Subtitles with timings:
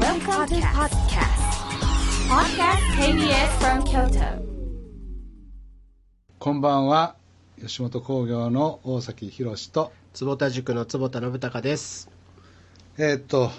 [0.00, 1.36] Welcome to podcast.
[2.26, 4.42] Podcast KBS from Kyoto.
[6.38, 7.14] こんばんは
[7.60, 12.10] 吉本興業の大崎宏と坪田塾の坪田信孝です。
[12.96, 13.50] えーっと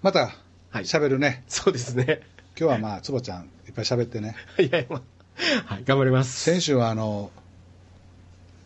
[0.00, 0.30] また
[0.70, 2.22] はい喋るね、そうですね。
[2.58, 5.00] 今日はまあ坪ちゃんいっぱい喋ってね いやいや、
[5.66, 6.40] はい、頑張ります。
[6.40, 7.30] 先週はあの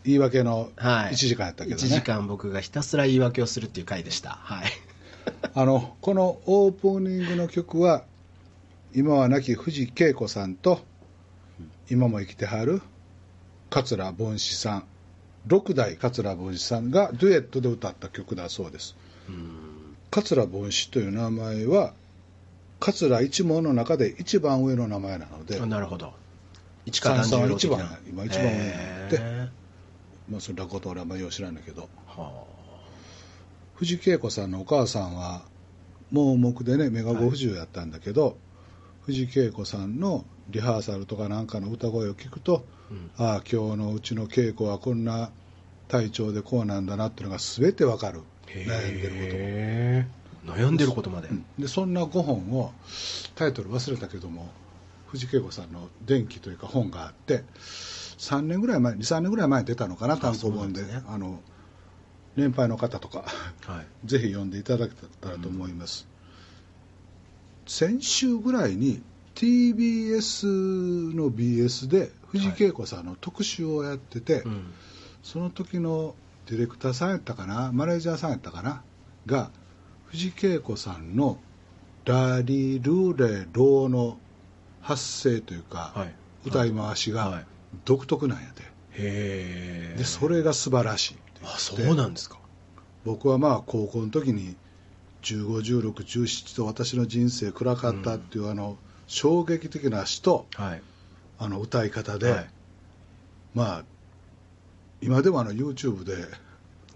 [0.05, 1.15] 言い訳のはい。
[1.15, 4.31] 1時間やったけどね、1時間僕がひたすら言い訳をするっていう回でした。
[4.31, 4.71] はい。
[5.55, 8.05] あのこのオープニングの曲は
[8.95, 10.81] 今は亡き藤恵子さんと
[11.91, 12.83] 今も生きてはる
[13.69, 14.85] 桂凡志さん
[15.47, 18.97] 六代桂凡志さんがデュエットで歌った曲だそうです。
[20.11, 21.95] 桂凡志という名前は
[22.79, 26.13] 桂一門の中で一番上の名前なのであなるほど。
[26.87, 27.17] 一番
[28.09, 28.59] 今一番上
[29.11, 29.49] でへ
[30.29, 31.89] まあ、その落語と俺はあんまりよう知らんだけど。
[32.17, 32.45] ーは
[33.81, 35.41] 藤恵子さんのお母さんは
[36.13, 38.37] 盲目でね目がご不自由やったんだけど、
[39.07, 43.11] 藤恵子さんのリハーサルとかなんかの歌声を聞くと、うん。
[43.17, 45.31] ああ今日のうちの稽古はこんな
[45.89, 48.21] 体調でこうなんだなっていうのが全てわかる。
[48.49, 51.31] あ悩んでるへー悩んでることまで。
[51.59, 52.73] でそんな5本を
[53.35, 54.51] タイトル忘れたけども
[55.07, 57.45] 藤恵子さんの伝記というか本があって
[58.19, 60.83] 3年ぐらい前23年ぐらい前に出たのかな単行本で。
[60.83, 61.03] ね。
[61.09, 61.41] あの
[62.37, 63.25] 年配の方とか
[63.67, 64.07] はい。
[64.07, 66.07] ぜひ読んでいただけたらと思います、
[67.67, 69.03] 先週ぐらいに
[69.35, 74.73] TBS の BS で藤恵子さんの特集をやってて、うん。
[75.23, 76.15] その時の
[76.47, 78.83] ディレクターさんやったかなマネージャーさんやったかな
[79.27, 79.51] が
[80.07, 81.39] 藤恵子さんの
[82.05, 84.19] ラリルレロの
[84.81, 86.15] 発声というか、はい。
[86.47, 87.47] 歌い回しがはい。
[87.85, 88.71] 独特なんやで。
[89.97, 92.39] でそれが素晴らしいあ、そうなんですか。
[93.05, 94.57] 僕はまあ高校の時に
[95.23, 100.83] 151617と私の人生暗かったっていうあの衝撃的な詩とはい。
[101.39, 102.51] あの歌い方で、はい
[103.55, 103.85] まあ
[105.03, 106.13] 今でもあの YouTube で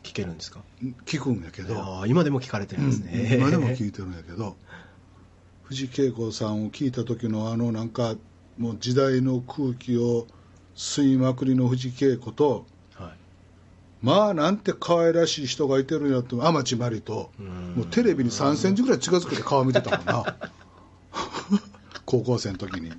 [0.02, 0.60] 聞けるんですか？
[1.06, 3.36] 聞くんやけど、今でも聞かれてるんですね。
[3.36, 4.56] うん今でも聞いてるんやけど
[5.64, 8.14] 藤恵子さんを聞いた時のあのなんか
[8.58, 10.26] もう時代の空気を
[10.76, 12.73] 吸いまくりの藤恵子とはい。
[14.04, 20.36] まあなんて可愛らしい人がいてるんやと天地真理とうんもうテレビに3センチぐらい近づけて顔見てたもんな
[22.04, 22.92] 高校生の時に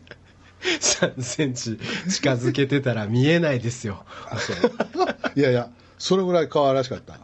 [0.62, 1.78] 3センチ
[2.10, 4.04] 近づけてたら見えないですよ。
[5.36, 7.20] いやいやそれぐらい可愛らしかった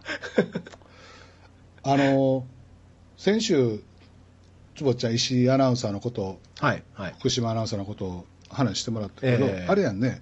[1.84, 2.46] あの
[3.18, 3.82] 先週
[4.76, 6.84] 坪ちゃん石井アナウンサーのことをはい。
[6.94, 7.16] はい。
[7.20, 10.22] 福島アナウンサーのことを話してもらったけど、ええあれやんねはい。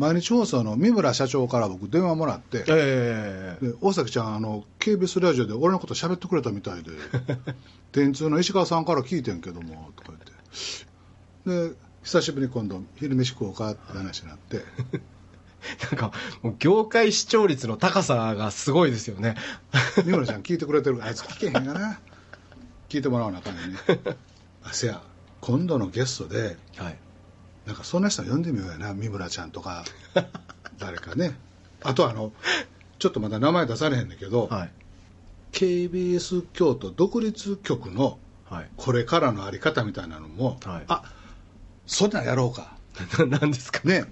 [0.00, 6.90] 毎日放送の三村社長から僕電話もらって、ええで大崎ちゃんあの KBS ラジオで俺のこと喋ってくれたみたいで
[7.92, 10.12] 電通の石川さんから聞いてんけどもとか
[11.44, 11.70] 言って。
[11.70, 14.64] で久しぶりに今度昼飯食おうかって話になって。
[15.92, 19.36] なんか、もう業界視聴率の高さがすごいですよね。
[20.02, 21.04] 三村ちゃん聞いてくれてる。
[21.04, 22.00] あいつ聞けへんがな。
[22.88, 23.76] 聞いてもらわなあかんよね。
[24.64, 25.02] あせや
[25.42, 26.96] 今度のゲストではい。
[27.66, 28.94] なんかそんな人呼んでみようやな。
[28.94, 29.84] 三村ちゃんとか。
[30.78, 31.34] 誰かね。
[31.82, 32.32] あとあの
[32.98, 34.70] ちょっとまだ名前出されへんねんけど、はい。
[35.52, 38.18] KBS 京都独立局の
[38.48, 38.68] はい。
[38.76, 40.84] これからのあり方みたいなのも、はい。
[40.88, 41.04] あ
[41.86, 42.76] そんなんやろうか。
[43.28, 43.80] 何ですか？
[43.84, 44.04] ね。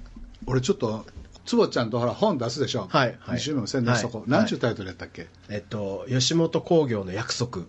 [0.47, 1.05] 俺ちょっと
[1.45, 2.87] 坪ちゃんとほら本出すでしょ。
[2.89, 3.37] はいはい。
[3.37, 7.63] 2週目も宣伝しとこう、はいなんちゅうタイトルやったっけ、えっと、吉本興業の約束、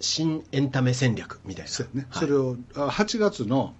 [0.00, 1.70] 新エンタメ戦略みたいな。
[1.70, 2.06] そうやね。
[2.10, 2.24] はい。
[2.24, 3.74] それをあ8月の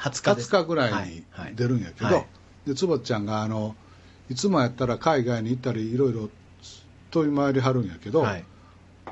[0.00, 2.26] 20日です20日ぐらいにはいはい出るんやけど、はい
[2.66, 3.74] で坪ちゃんがあの
[4.28, 6.28] いつもやったら海外に行ったりいろいろ
[7.10, 8.44] 飛び回りはるんやけど、はい。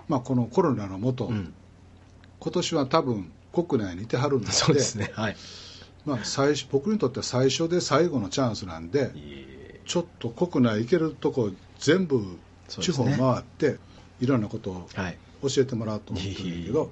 [0.09, 1.53] まあ、このコロナのもと、うん。
[2.41, 5.11] 今年は多分国内にいてはるんでそうですね。
[5.15, 5.37] はい。
[6.07, 9.11] まあ、最初僕にとっては最初で最後のチャンスなんで
[9.85, 12.39] ちょっと国内行けるとこ全部
[12.69, 13.77] 地方回って、
[14.21, 15.19] いろんなことをはい。
[15.43, 16.91] 教えてもらおうと思ってるんだけど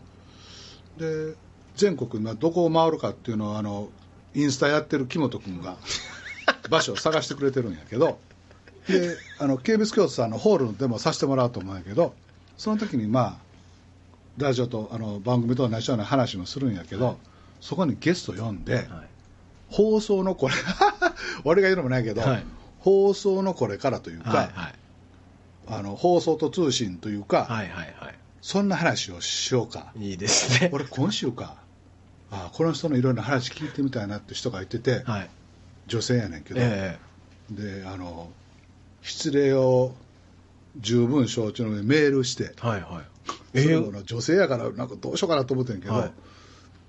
[0.99, 1.35] で
[1.77, 3.89] 全国今どこを回るかっていうのをあの
[4.35, 5.77] インスタやってる木本君が
[6.71, 8.19] 場所を探してくれてるんやけど
[8.89, 12.15] であの KBS 京都さんのホールでもさせてもらおうと思うんやけど
[12.57, 13.47] その時にまあ
[14.39, 17.19] ラジオとあの番組と同じような話もするんやけど、
[17.61, 18.87] そこにゲスト呼んで、はい。
[19.71, 20.55] 放送のこれ
[21.45, 22.45] 俺が言うのもないけど、はい
[22.79, 24.51] 放送のこれからというか、はい。
[24.53, 24.75] はい。
[25.67, 27.69] あの放送と通信というか、はい。
[27.69, 27.95] はい。
[27.99, 30.11] はそんな話をしようかい。
[30.11, 30.71] いいですね。
[30.73, 31.57] 俺今週か
[32.31, 35.31] あこの人のいろんな話聞いてみたいなって人がいてて、はい。
[35.87, 36.99] 女性やねんけど、え
[37.51, 38.29] であの
[39.03, 39.95] 失礼を
[40.79, 43.05] 十分承知の上メールして、はいはい。
[43.55, 46.13] えー、女性やからなんかどうしようかなと思ってんけど、はい。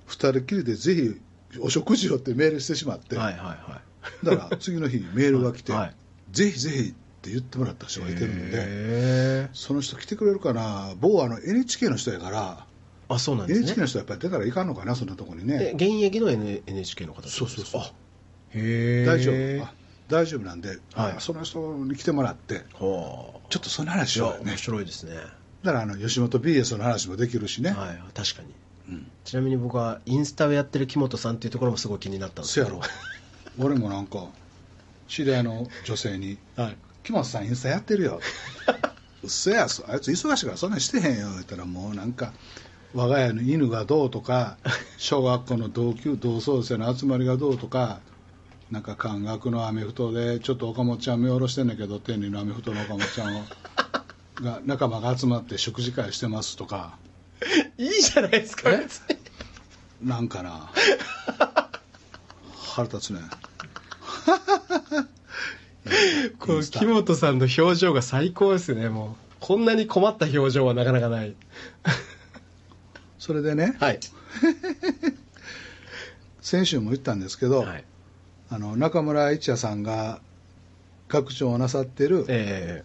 [0.08, 1.22] 二人きりでぜひ
[1.62, 3.82] お食事をってメールしてしまって、はいはいは
[4.24, 4.26] い。
[4.26, 5.96] だから次の日メールが来て、はい。
[6.32, 10.94] ぜひぜひって言ってもらった人がいてるんで、その人来てくれるかな。
[11.00, 12.66] 某あの NHK の人やから、
[13.10, 17.82] あそうなんです NHK ねの人はやっぱり出たらいかんのかなそんなとこにえね現役の NHK の方ですかそうそうそう。
[17.82, 17.94] あ
[18.52, 19.64] へえ大丈夫。
[19.64, 19.74] あ
[20.08, 20.80] 大丈夫なんで、はい。
[21.18, 22.62] あその人に来てもらっては
[23.36, 23.40] あ。
[23.50, 25.16] ちょっとその話しいやようよね面白いですね。
[25.64, 28.54] だからあの吉本 BS の話もできるしね、はい確かに。
[28.90, 29.12] うん。
[29.24, 32.68] ちなみに僕はインスタをやってる木本さんっていうところもすごい気になったんですけど。
[32.68, 32.84] そやろ。
[33.60, 34.28] 俺もなんか
[35.08, 38.20] 知り合いの女性にはい「木本さんインスタやってるよ」
[39.24, 42.34] うっせやそあいつ忙しいからそんなんしてへんよ」言ったらもうなんか
[42.94, 44.58] 我が家の犬がどうとか
[44.98, 48.00] 小学校の同級同窓生の集まりがどうとか
[48.72, 53.44] なんか漢学のアメフトでちょっと岡本ちゃん見下ろしてんだけど天理のアメフトの岡本ちゃんを
[54.42, 56.98] が仲間が集まって食事会してますとか。
[57.78, 59.18] いいじゃないですか別に。
[60.08, 60.70] なんかな。
[62.76, 63.22] 腹立つね。
[66.40, 69.28] この木本さんの表情が最高ですねもう。
[69.40, 71.36] こんなに困った表情はなかなかない
[73.20, 73.76] それでね。
[73.80, 74.00] はい。
[76.42, 77.84] 先週も言ったんですけど、はい。
[78.50, 80.22] あの中村一也さんが
[81.10, 82.84] 学長をなさってるえ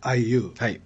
[0.00, 0.80] IU えはい。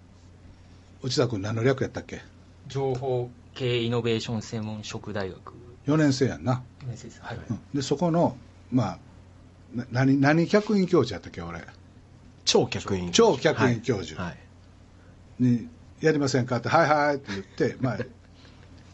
[1.03, 2.21] 内田君何の略やったっけ？
[2.69, 5.53] 情報系イノベーション専門職大学。
[5.87, 7.21] 4年生やんな、4年生です。
[7.23, 7.61] はい、うん。
[7.75, 8.37] でそこの
[8.71, 8.99] まあ
[9.75, 11.61] な何何客員教授やったっけ俺。
[12.45, 13.11] 超客員。
[13.13, 14.21] 超客員教授。
[14.21, 14.39] はい。
[15.39, 15.69] に
[16.01, 17.99] やりませんかって「はいはい」って言ってまあ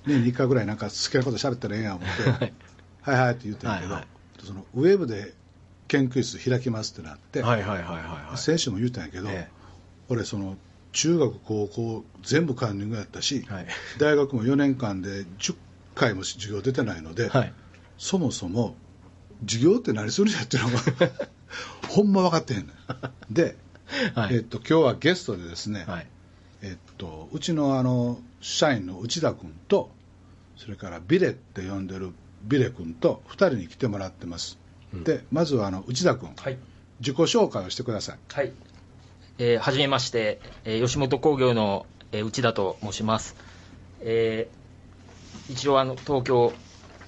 [0.07, 2.31] 年に1回ぐらいなんか好きなこと喋ったらええやん思って
[3.03, 3.19] 「はい。
[3.21, 4.07] はい」って言ってんけど、はいはい。
[4.45, 5.35] そのウェブで
[5.89, 9.49] 研究室開きますってなって、はいはいはいはいも言ったんやけど、え
[10.09, 10.57] 俺その
[10.93, 13.67] 中学高校全部カンニングやったし、はい。
[13.99, 15.57] 大学も4年間で10
[15.95, 17.53] 回も授業出てないので、はい。
[17.97, 18.77] そもそも
[19.47, 20.79] 授業って何するんやっていうのが
[21.89, 22.73] ほんま分かってへんね
[23.31, 23.57] んで、
[24.15, 24.37] はい。
[24.37, 26.07] えっと、今日はゲストでですね、はい。
[26.63, 29.91] えっと、うちのあの社員の内田君と
[30.57, 32.13] それからビレって呼んでる
[32.43, 34.59] ビレ君と2人に来てもらってます、
[34.93, 36.59] でまずはあの内田君、はい。
[37.01, 38.19] 自己紹介をしてください。
[38.33, 38.53] はい。
[39.39, 43.37] えーはじめまして、えー吉本興業の、えー内田と申します、
[44.01, 46.53] えー一応あの東京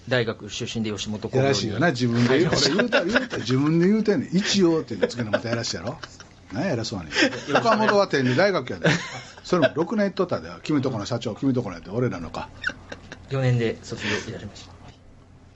[0.08, 1.44] 大学出身で吉本興業に。
[1.44, 2.52] やらしいよな自分で言う。
[2.52, 4.36] 俺言うた言うた自分で言うてんねん。
[4.36, 5.98] 一応っていうのつけるのまたやらしいやろ
[6.52, 7.06] 何や偉そうに。
[7.56, 8.88] 岡本は天理大学やで。
[9.44, 12.48] それも6年行っとったで君とこの社長君とこのやって俺らのか。
[13.30, 14.72] 4年で卒業いたしました。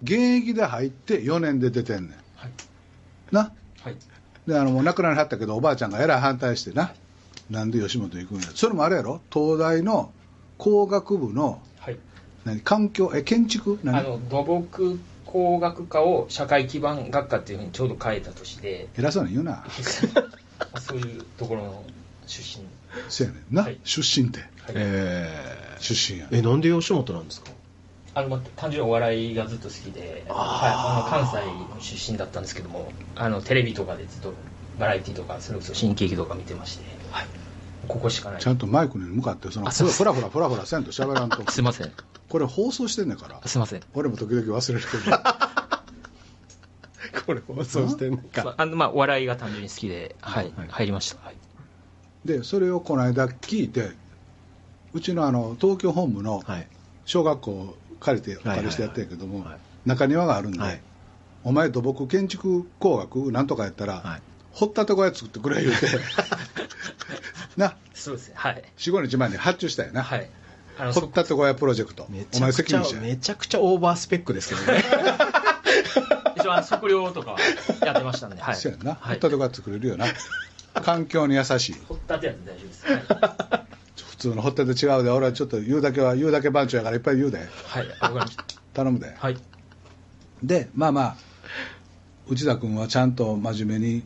[0.03, 2.11] 現役で入って4年で出てんねん。
[2.37, 2.51] はい、
[3.33, 3.53] な？
[3.83, 3.97] はい、
[4.47, 6.93] であのもう亡くなりはったけどおばあちゃんがえらい反対してな。
[7.51, 8.45] なんで吉本行くんや。
[8.55, 9.21] それもあれやろ？
[9.33, 10.13] 東大の
[10.59, 11.99] 工学部のはい、
[12.45, 12.61] 何？
[12.61, 13.13] 環境？
[13.15, 13.79] え建築？
[13.83, 13.99] 何？
[13.99, 18.89] あの土木工学科を社会基盤学科っていうふうにちょうど変えた年で。
[18.97, 19.53] 偉そうに言うな。
[19.53, 19.65] ま
[20.23, 20.25] あ
[20.81, 21.85] そういうところの
[22.27, 22.65] 出身。
[23.09, 23.79] せやねんな、はい。
[23.85, 24.41] 出身って。
[24.41, 24.49] はい。
[24.77, 26.27] え出身や。
[26.31, 27.51] ー、えなんで吉本なんですか？
[28.17, 34.33] あのまあ単純にお笑いがずっと好きで、はい、あの関西の出身だったんですけどもあのテレビとかでずっと
[34.79, 37.27] バラエティとかそれこそ新喜劇とか見てまして、はい、
[37.89, 38.41] ここしかない。
[38.41, 39.99] ちゃんとマイクに向かってそのあすいません。
[39.99, 41.43] フラフラフラフラせんと喋らんと。
[41.51, 41.93] すいません。
[42.29, 43.41] これ放送してんねんから。
[43.49, 43.81] すいません。
[43.95, 45.17] 俺も時々忘れるけど
[47.27, 50.69] これ放送してんのまああのまあお笑いが単純に好きで、はいはい。
[50.69, 51.37] 入りました、はい、
[52.25, 53.93] でそれをこの間聞いて
[54.93, 56.69] うちのあの東京本部のはい。
[57.05, 59.59] 小学校を借りておはい借りしてやってるけども、はい。
[59.87, 60.81] 中庭があるんで、はい。
[61.45, 64.23] お前土木建築工学なんとかやったら、はい。
[64.53, 65.87] 掘ったて小屋作ってくれ言うて。
[67.61, 67.77] な。
[67.93, 68.35] そうですね。
[68.37, 68.65] はい。
[68.77, 70.31] 45日前に発注したよな、はい。
[70.93, 72.07] 掘ったて小屋プロジェクト。
[72.09, 73.03] めお前ちゃくちゃ責任者や。
[73.03, 74.83] めちゃくちゃオーバースペックですけどね
[76.45, 77.37] 一応測量とか
[77.85, 79.15] やってましたんで、はい、そうやんな、はい。
[79.15, 80.07] 掘ったて小屋作れるよな。
[80.75, 81.75] 環境に優しい。
[81.89, 82.87] 掘ったてやって大丈夫です。
[82.87, 83.03] はい、
[84.11, 87.39] 普通の掘ったて違うで俺はちょっと言うだけは言うだけ番長やからいっぱい言うで。
[87.39, 87.89] はい、
[88.75, 89.37] 頼むで、はい。
[90.43, 91.17] でまあまあ
[92.29, 94.03] 内田君はちゃんと真面目に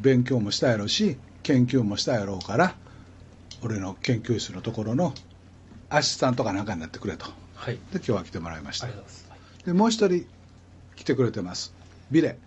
[0.00, 2.74] 勉強もしたやろうし研究もしたやろうから
[3.62, 5.14] 俺の研究室のところの
[5.90, 7.26] アシスタントかなんかになってくれと。
[7.54, 7.74] はい。
[7.74, 8.86] で今日は来てもらいました。
[8.86, 9.64] ありがとうございます、はい。
[9.66, 10.26] でもう一人
[10.98, 11.72] 来てくれてます。
[12.10, 12.38] ビレ。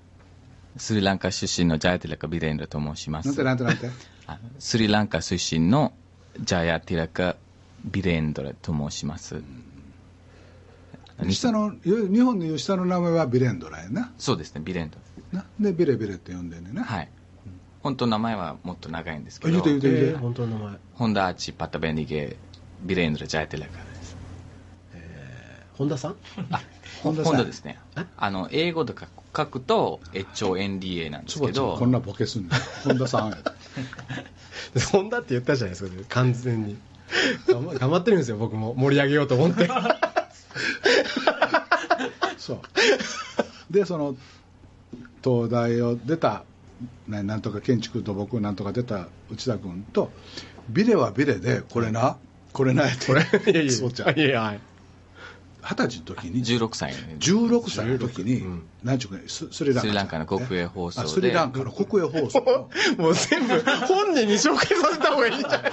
[0.78, 3.28] スリランカ出身のジャヤティラカ・ビレンドと申します。
[3.28, 3.90] なんてなんてなんて？
[4.28, 5.94] あスリランカ出身の
[6.40, 7.38] ジャヤティラカ・
[7.86, 9.42] ビレンドラと申します。
[11.30, 14.12] 下の日本でいう下の名前はビレンドラやな。
[14.18, 14.98] そうですねビレンド
[15.38, 15.46] な。
[15.60, 17.10] でビレビレって呼んでんねはい。
[17.84, 19.52] 本当の名前はもっと長いんですけど。
[19.52, 20.12] 言うて言うて言うて。
[20.12, 20.78] えー本当の名前。
[20.96, 22.38] 本田アチパタベニゲ
[22.84, 24.16] ビレンドラジャイテレカです。
[25.74, 26.71] 本田さん本田さん？
[27.04, 27.80] 本田ですね。
[28.18, 31.78] あの英語で書く書くと HONDA なんです坪けど。
[31.78, 32.50] こんなボケすんの？
[32.84, 33.30] 本田さん。
[33.32, 33.38] や
[34.92, 36.78] 本田って言ったじゃないですか完全に。
[37.48, 38.38] 頑張頑張ってるんですよ。
[38.38, 38.74] 僕も。
[38.76, 39.70] 盛り上げようと思って。
[42.38, 42.62] そう。
[43.74, 44.16] でその
[45.24, 46.44] 東大を出た
[47.08, 50.12] ななんとか建築と僕なんとか出た内田君と
[50.70, 52.18] ビレはビレでこれな？
[52.54, 52.88] これな？
[52.88, 53.06] やって。
[53.08, 53.70] これ？
[53.70, 54.18] そうちゃん。
[54.18, 54.60] いやいやはい
[55.64, 58.64] 二十歳の時に16歳16歳の時に、うん。
[58.84, 62.42] なんちゅうかねススリランカスリランカの国営放送スリランカの国営放送。
[62.42, 65.72] のもう全部本人に紹介させた方がいいんじゃない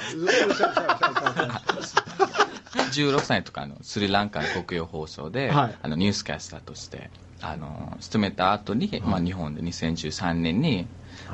[2.90, 5.74] 16歳とかあのスリランカの国営放送で、はい。
[5.80, 10.86] あのニュースキャスターとしてあの勤めた後に、まあ、日本で2013年に、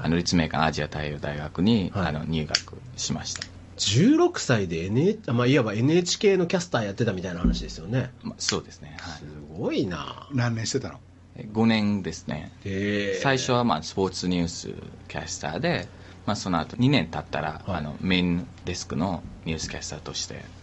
[0.02, 2.06] あの立命館アジア太平洋大学に、はい。
[2.08, 3.42] あの入学しました、
[3.76, 8.10] 16歳で、N まあ、いわば NHK のキャスターやってたみたいな話ですよね。
[8.22, 9.24] まあ、そうですね、はす
[9.56, 10.28] ごいな。
[10.32, 11.00] 何年してたの？
[11.36, 12.52] い、5年ですね。
[12.64, 14.74] へー最初はまあスポーツニュース
[15.08, 15.88] キャスターで、
[16.26, 17.76] まあ、その後2年経ったら、はい。
[17.78, 20.44] あのメインデスクのニュースキャスターとして。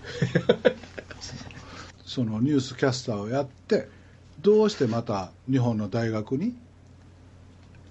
[2.05, 3.87] そのニュースキャスターをやって
[4.41, 6.57] どうしてまた日本の大学に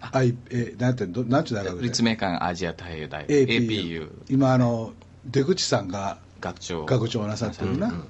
[0.01, 0.11] あ。
[0.13, 4.93] I えなんてどなんちゅう大学で立命館アジア太平洋大学 APU, APU 今あの
[5.27, 6.87] 出口さんが学長。
[6.87, 8.05] 学長をなさってるな、うんうん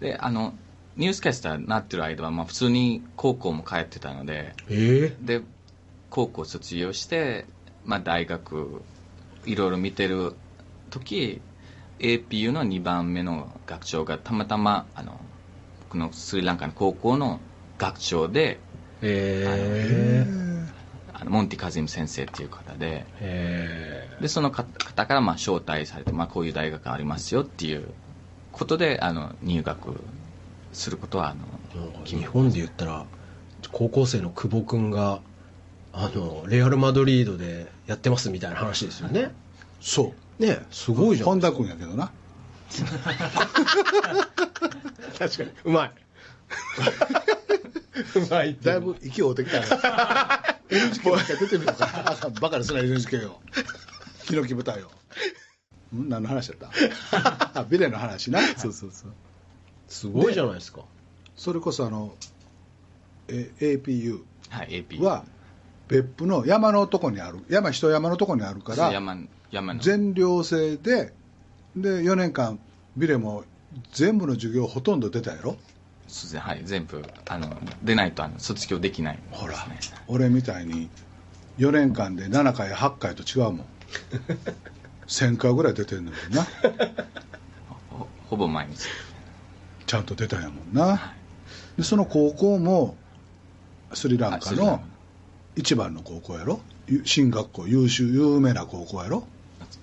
[0.00, 0.52] であの
[0.96, 4.52] ニュースキャスターになってる間は、まあ、普通に高校も通ってたので。
[4.68, 5.42] えで
[6.10, 7.46] 高校卒業して、
[7.86, 8.82] まあ、大学
[9.46, 10.34] いろいろ見てる
[10.90, 11.40] 時
[12.00, 15.18] APU の2番目の学長がたまたまあの
[15.84, 17.40] 僕のスリランカの高校の
[17.78, 18.60] 学長で
[19.00, 20.26] え
[21.14, 23.06] あのモンティ・カズイム先生っていう方で。
[23.20, 27.88] えでその方方からまあ招待されて、まあ、こういう大学がありますよっていう
[28.52, 30.00] ことであの入学
[30.72, 31.40] することはあの
[32.04, 33.04] 日本で言ったら
[33.72, 35.20] 高校生の久保君が
[35.92, 39.32] あのレアル・マドリードでやってますみたいな話ですよね。
[39.80, 40.42] そう。
[40.42, 41.28] ねすごいじゃん。
[41.28, 42.10] 本田君やけどな。
[45.18, 45.50] 確かに。
[45.64, 45.92] うまい。
[48.16, 49.66] うまいだいぶ息を追ってきたね。
[50.70, 51.84] NHK ばっかり出てみるか。
[51.84, 53.40] らあかんバカにすな NHK を
[54.24, 54.86] ヒノキ舞台を。
[55.96, 56.08] ん？
[56.08, 56.70] 何の話だっ
[57.10, 57.50] た？
[57.60, 58.40] あビレの話な？
[58.56, 59.12] そうそうそう。
[59.88, 60.80] すごいじゃないですか。
[61.36, 62.14] それこそあの
[63.28, 65.24] え APU はい AP は
[65.88, 69.18] 別府の山のとこにある山一山のとこにあるから山
[69.50, 69.80] 山の。
[69.80, 71.12] 全寮制で
[71.76, 72.58] で4年間
[72.96, 73.44] ビレも
[73.92, 75.56] 全部の授業ほとんど出たやろ？
[76.08, 76.40] そうですね。
[76.40, 79.54] はい全部あの出ないとあの卒業できないほら
[80.08, 80.88] 俺みたいに
[81.58, 83.66] 4年間で7回8回と違うもん
[85.06, 86.46] 1000回ぐらい出てんのにな。
[87.90, 88.88] ほ ほぼ毎日。
[89.86, 91.14] ちゃんと出たんやもんな。
[91.76, 92.96] でその高校も
[93.92, 94.82] スリランカの
[95.56, 96.60] 一番の高校やろ？
[96.86, 99.26] ゆ進学校優秀有名な高校やろ？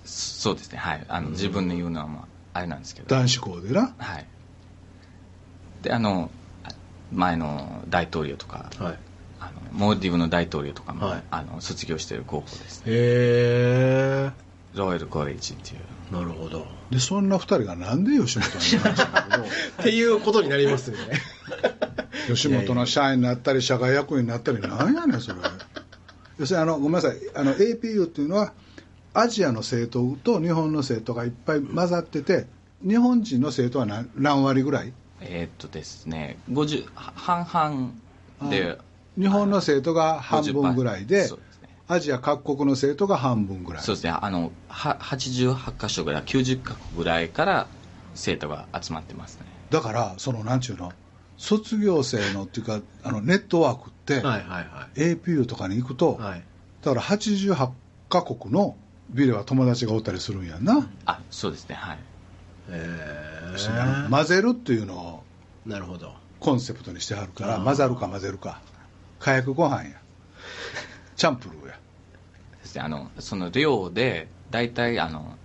[0.04, 0.78] そうですね。
[0.78, 1.04] はい。
[1.08, 3.08] あの自分で言うのはまああれなんですけど。
[3.08, 3.94] 男子校でな。
[3.98, 4.26] はい。
[5.82, 6.30] であの
[6.64, 6.70] あ
[7.12, 8.98] 前の大統領とかはい
[9.40, 11.22] あのモーディブの大統領とかも、はい。
[11.30, 12.84] あの卒業してる高校ですね。
[12.86, 14.30] へ
[14.74, 15.80] ロイヤルコレッジっていう。
[16.12, 16.66] えなるほど。
[16.90, 19.46] でそんな2人がなんで吉本になったんだけどっ
[19.84, 21.20] ていうことになりますよね。
[22.28, 25.38] 吉本の社員になったり社会役員になったりなんやねんそれ。
[26.38, 27.16] 要するにあのごめんなさい。
[27.34, 28.52] あの APU っていうのは
[29.14, 32.46] アジアの生徒と日本の生徒がいっぱい混ざってて
[32.86, 34.92] 日本人の生徒は何何割ぐらい？
[35.20, 38.78] えーっとですね50は半々で
[39.18, 41.30] 日本の生徒が半分ぐらいで
[41.88, 43.82] アジア各国の生徒が半分ぐらい。
[43.82, 44.10] そうですね。
[44.10, 47.66] あのは88箇所ぐらい90カ国ぐらいから
[48.14, 49.46] 生徒が集まってますね。
[49.70, 50.92] だからそのなんちゅうの？
[51.36, 56.42] 卒業生のっていうかあのネットワークって、はいはいは APU とかに行くと、いはい。
[56.82, 57.70] だから88
[58.08, 58.76] カ国の
[59.08, 61.74] ビレは友達がおったりするんやんな、あそうですね。
[61.74, 61.98] はい。
[62.70, 65.22] へ要するにあの混ぜるっていうのを
[65.66, 66.12] えなるほど。
[66.38, 68.60] コンセプトにしてはるから混ざるか混ぜるか
[69.20, 69.90] 火薬ご飯や。
[71.16, 71.78] チャンプルーや。
[72.62, 75.36] ですねあのその寮で大体あの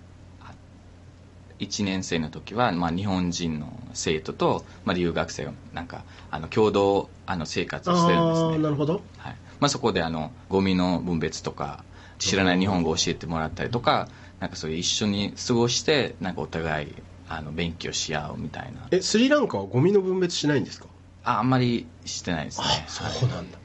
[1.59, 8.49] 1年生の時は、まあ、日本人の生徒と、まあ、留学生がなんかあの共同あの生活をしてるんですね。
[8.51, 9.01] ああなるほど。
[9.17, 9.35] はい。
[9.61, 11.85] まあ、そこであのゴミの分別とか
[12.19, 14.09] 知らない日本語を教えてもらったりとか
[14.41, 16.95] なんかそういう一緒に過ごしてなんかお互い
[17.29, 18.87] あの勉強し合うみたいな。
[18.91, 20.87] えスリランカはゴミの分別しないんですか？
[21.25, 22.85] ああんまりしてないですね。
[22.87, 23.57] そうなんだ。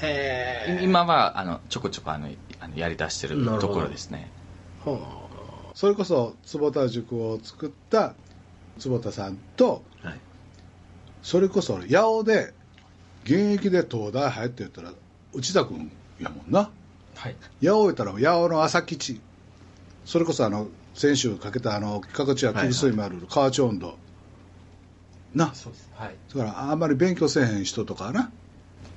[0.00, 4.30] へえ今はあのちょこちょこあのああのやりだしてるところですね。
[4.84, 5.26] は
[5.74, 8.14] それこそ坪田塾を作った
[8.78, 10.18] 坪田さんとあはい。
[11.22, 12.54] それこそ八尾で
[13.24, 14.92] 現役で東大入って言ったら
[15.34, 16.70] 内田君やもんな。
[17.16, 17.36] はい。
[17.60, 19.20] 八尾言ったら八尾の朝吉。
[20.04, 23.98] それこそあの先週かけたあの企画地は霧水丸河内温度
[25.34, 25.54] な。
[25.54, 25.90] そうです。
[25.94, 26.14] はい。
[26.34, 28.30] だからあんまり勉強せえへん人とかな。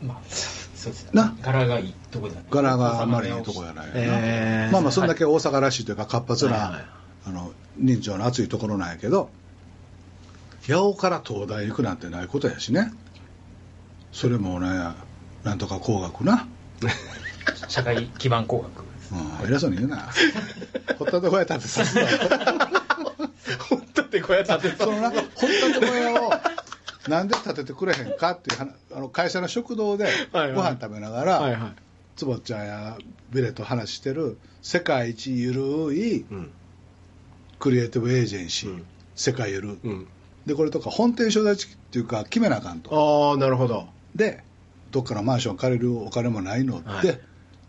[0.04, 1.12] まあそうですね。
[1.14, 1.36] な。
[1.42, 2.46] 柄がいいとこじゃない。
[2.50, 3.84] 柄があんまりいいとこやな。
[3.84, 6.74] いよな、えーまあまあそんだけ大阪らしいというか活発な、はい。
[6.74, 9.30] はいあの人情の熱いところなんやけど
[10.68, 12.92] 八尾から東大行くなんてないことやしね。
[14.12, 14.68] それもね
[15.44, 16.48] なんとか工学な、
[17.68, 18.70] 社会基盤工学
[19.42, 20.10] うん、偉そうに言うな。
[21.00, 22.81] ほったて小屋建てさすぞ本当
[24.18, 26.32] ってこうやって立てそのなほったて小屋を
[27.08, 31.72] なんで建ててくれへんかっていう話あの会社の食堂でご飯食べながら、はいはい。
[32.18, 32.98] つぼちゃんや
[33.32, 35.62] ビレと話してる世界一ゆる
[35.96, 36.52] いうん。
[37.58, 38.86] クリエイティブエージェンシー、うん。
[39.16, 40.08] 世界ゆる、うん。
[40.46, 43.32] でこれとか本店所在地っていうか決めなあかんと。
[43.32, 43.88] ああなるほど。
[44.14, 44.44] で
[44.92, 46.84] どっかのマンション借りるお金もないの。
[46.84, 47.20] で、はい。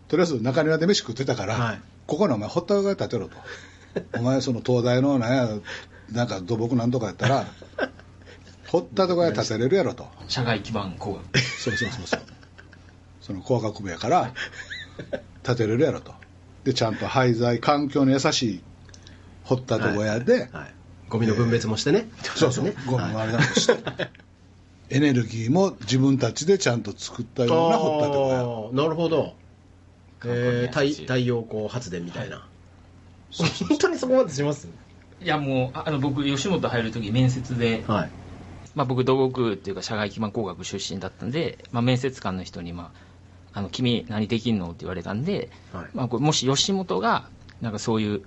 [0.09, 1.81] とりあえず中庭で飯食ってたから、はい。
[2.05, 3.37] ここにお前ほったて小屋建てろと。
[4.17, 5.47] お前その東大のなんや
[6.11, 7.47] なんか土木なんとかやったら
[8.67, 10.07] ほったて小屋建てれるやろと。
[10.27, 11.39] 社会基盤工学。
[11.39, 12.21] そうそうそうそう。
[13.21, 14.33] その工学部やから
[15.43, 16.13] 建てれるやろと。
[16.63, 18.63] でちゃんと廃材環境に優しい
[19.43, 20.73] 掘ったて小屋で、はい。
[21.09, 22.07] ゴミの分別もしてね。
[22.35, 23.77] そうそう、ね ゴミもあれだとして、
[24.89, 28.39] エネルギーも自分たちでちゃんと作ったような掘ったて小屋。
[28.39, 29.35] あーなるほど、
[30.25, 32.47] えー、太太陽光発電みたいな、
[33.31, 34.67] 本当にそこまでします？
[35.23, 38.09] いやもうあの僕吉本入る時面接で、はい。
[38.75, 42.91] まあ、僕土木っていうか社会基盤工学出身だったんで、まあ、面接官の人に、ま
[43.53, 45.85] あ、あの君何できんのって言われたんで、はい。
[45.93, 47.29] まあ、これもし吉本が
[47.61, 48.23] なんかそういう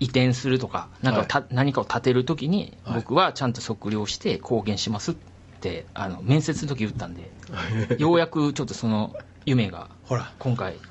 [0.00, 2.94] 移転するとかなんかた、何かを建てるときにはい。
[2.96, 5.14] 僕はちゃんと測量して貢献しますっ
[5.60, 7.30] てあの面接の時言ったんで
[7.98, 9.14] ようやくちょっとその
[9.46, 10.32] 夢がほら。
[10.38, 10.76] 今回。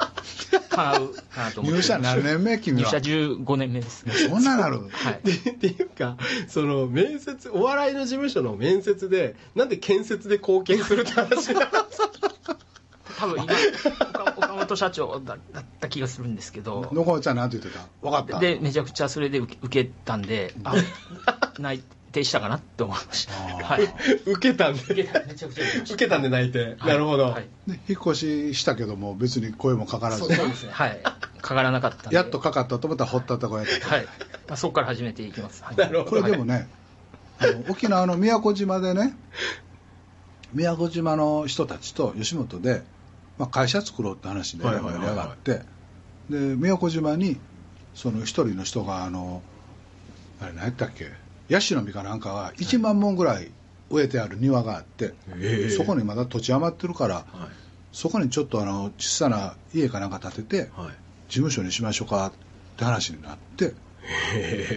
[0.69, 1.78] 叶うかなと思って。
[1.78, 2.89] 入社何年目君は？
[2.89, 4.13] 入社15年目ですね。
[4.13, 4.80] そんななる？
[4.91, 5.19] はい。
[5.23, 11.67] でっていうかその面接お笑いの事務所の面接でなんで建設で貢献するって話なの？
[13.19, 13.54] 多分今
[14.10, 16.89] 岡岡本社長だだった気がするんですけど。
[16.91, 17.86] のこちゃんなんて言ってた？
[18.02, 18.39] 分かった。
[18.39, 20.73] でめちゃくちゃそれで受け受けたんであ
[21.60, 23.78] 内定したかなって思いました。
[24.26, 24.82] 受けたんで。
[24.82, 25.19] 受けた。
[25.26, 25.93] めちゃくちゃ受けました。
[25.95, 26.78] 受けたんで内定、はい。
[26.88, 27.36] なるほど、
[27.67, 28.15] 引っ越
[28.54, 30.19] ししたけども別に声もかからず。
[30.19, 30.71] そうですね。
[30.71, 30.99] はい。
[31.43, 35.76] かからなかったやっとかかったと思ったら掘ったて小屋建てはい、まあ、そこから始めていきます、はい。
[35.76, 36.69] なるほこれでもね、
[37.38, 39.13] あの 沖縄の宮古島でね
[40.54, 42.84] 宮古島の人たちと吉本で、
[43.38, 44.80] まあ、会社作ろうって話ではい。
[44.80, 45.62] 盛り上がって
[46.30, 47.38] で宮古島に
[47.93, 49.41] その一人の人があの
[50.41, 51.12] あれ何やったっけ？
[51.50, 53.52] ヤシの実かなんかが1万本ぐらい
[53.90, 55.70] 植えてある庭があって、へえ。
[55.70, 57.26] そこにまだ土地余ってるからはい。
[57.92, 60.90] そこにちょっとあの小さな家かなんか建ててはい。
[61.28, 62.32] 事務所にしましょうかっ
[62.78, 63.74] て話になって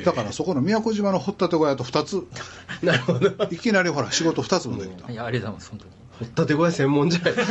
[0.05, 2.27] だからそこの宮古島の掘ったて小屋と2つ。
[2.83, 3.49] なるほど。
[3.51, 5.11] いきなりほら仕事2つもできた。
[5.11, 7.33] いやありがとうございます本当に掘ったて小屋専門じゃない。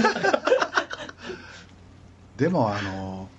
[2.38, 3.30] でもあの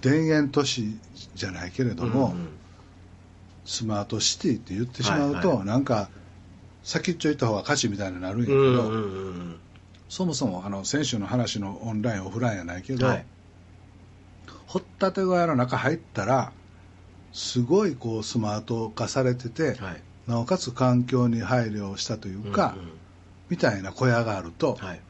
[0.00, 0.98] 田園都市
[1.34, 2.48] じゃないけれども、うんうん
[3.66, 6.08] スマートシティって言ってしまうと、はいはなんか
[6.82, 9.60] 先っちょ行った方が価値みたいになるんやけど、うんうんうん
[10.08, 13.26] そもそもあの先週の話のオンラインオフラインやないけど、はい。
[14.68, 16.52] 掘ったて小屋の中入ったら
[17.32, 20.02] すごいこうスマート化されてて、はい。
[20.28, 22.92] なおかつ環境に配慮をしたというか、うんうん
[23.48, 25.00] みたいな小屋があると、はい。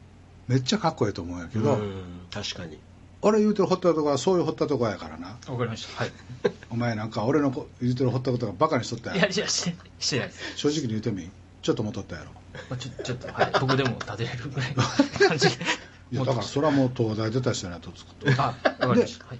[0.47, 2.03] めっちゃかっこいいと思うんやけど、うん。
[2.29, 2.79] 確かに
[3.21, 5.29] 俺言うてる掘ったて小屋はそういう掘ったて小屋やからな。
[5.47, 6.03] わかりました。
[6.03, 6.11] はい。
[6.69, 9.19] お前なんか俺のこ言うてる掘ったことがバカにしとったやろ。
[9.19, 11.29] いやいやしてしてないです、正直に言うてみ。
[11.61, 12.31] ちょっともとったやろ。
[12.69, 14.83] まあ、ちょちょっと、はい、僕でも立てれるぐらいの
[15.27, 15.65] 感じで。
[16.11, 18.41] いやだからそれはもう東大出た人やと作っと。
[18.41, 19.25] あわかりました。
[19.25, 19.39] はい。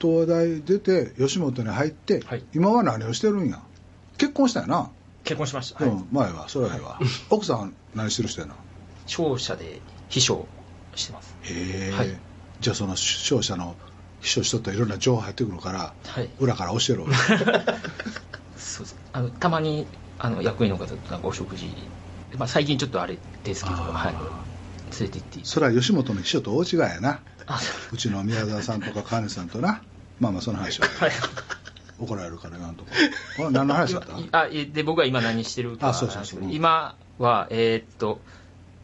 [0.00, 2.44] 東大出て吉本に入って、はい。
[2.54, 3.60] 今は何をしてるんや？
[4.18, 4.90] 結婚したよな、
[5.24, 5.92] 結婚しました、はい。
[5.92, 6.74] うん前はそれは。
[6.74, 7.00] ええわ
[7.30, 8.54] 奥さん何してる人やな？
[9.06, 10.46] 商社で秘書
[10.94, 11.34] してます。
[11.42, 12.20] へえ、はい
[12.62, 13.76] じゃあその商社の
[14.20, 16.30] 秘書しとったらいろんな情報入ってくるからはい。
[16.38, 17.06] 裏から教えろ。
[18.56, 18.96] そうです。
[19.12, 19.86] あのたまに
[20.18, 21.66] あの役員の方となんかお食事、
[22.38, 24.14] まあ、最近ちょっとあれですけど、はい、
[25.00, 27.20] 連れて行ってそれは吉本の秘書と大違いやな。
[27.46, 27.58] あ
[27.92, 29.82] うちの宮沢さんとか川根さんとな。
[30.20, 31.12] まあまあその話ははい。
[31.98, 32.90] 怒られるから言わんとこ
[33.36, 34.16] これ何の話だった？
[34.18, 36.40] 今あいで僕は今何してるかあそうそうそう。
[36.40, 38.20] なん今はえーっと、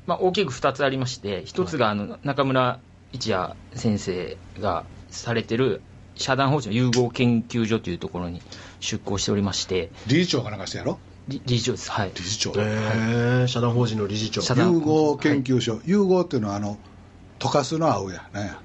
[0.07, 2.81] まあ、大きく2つありまして一つがあの中村
[3.13, 5.83] 一也先生がされてる
[6.17, 8.43] 社団法人の融合研究所というところに
[8.81, 10.99] 出向しておりまして、理事長かなんかしてやろ？
[11.29, 11.91] 理理事長です。
[11.91, 12.13] はい。
[12.15, 14.43] 理事長、え社団法人の理事長。
[14.43, 16.79] 社団融合研究所、融合っていうのはあの
[17.39, 18.61] 溶かすの合うやなんや？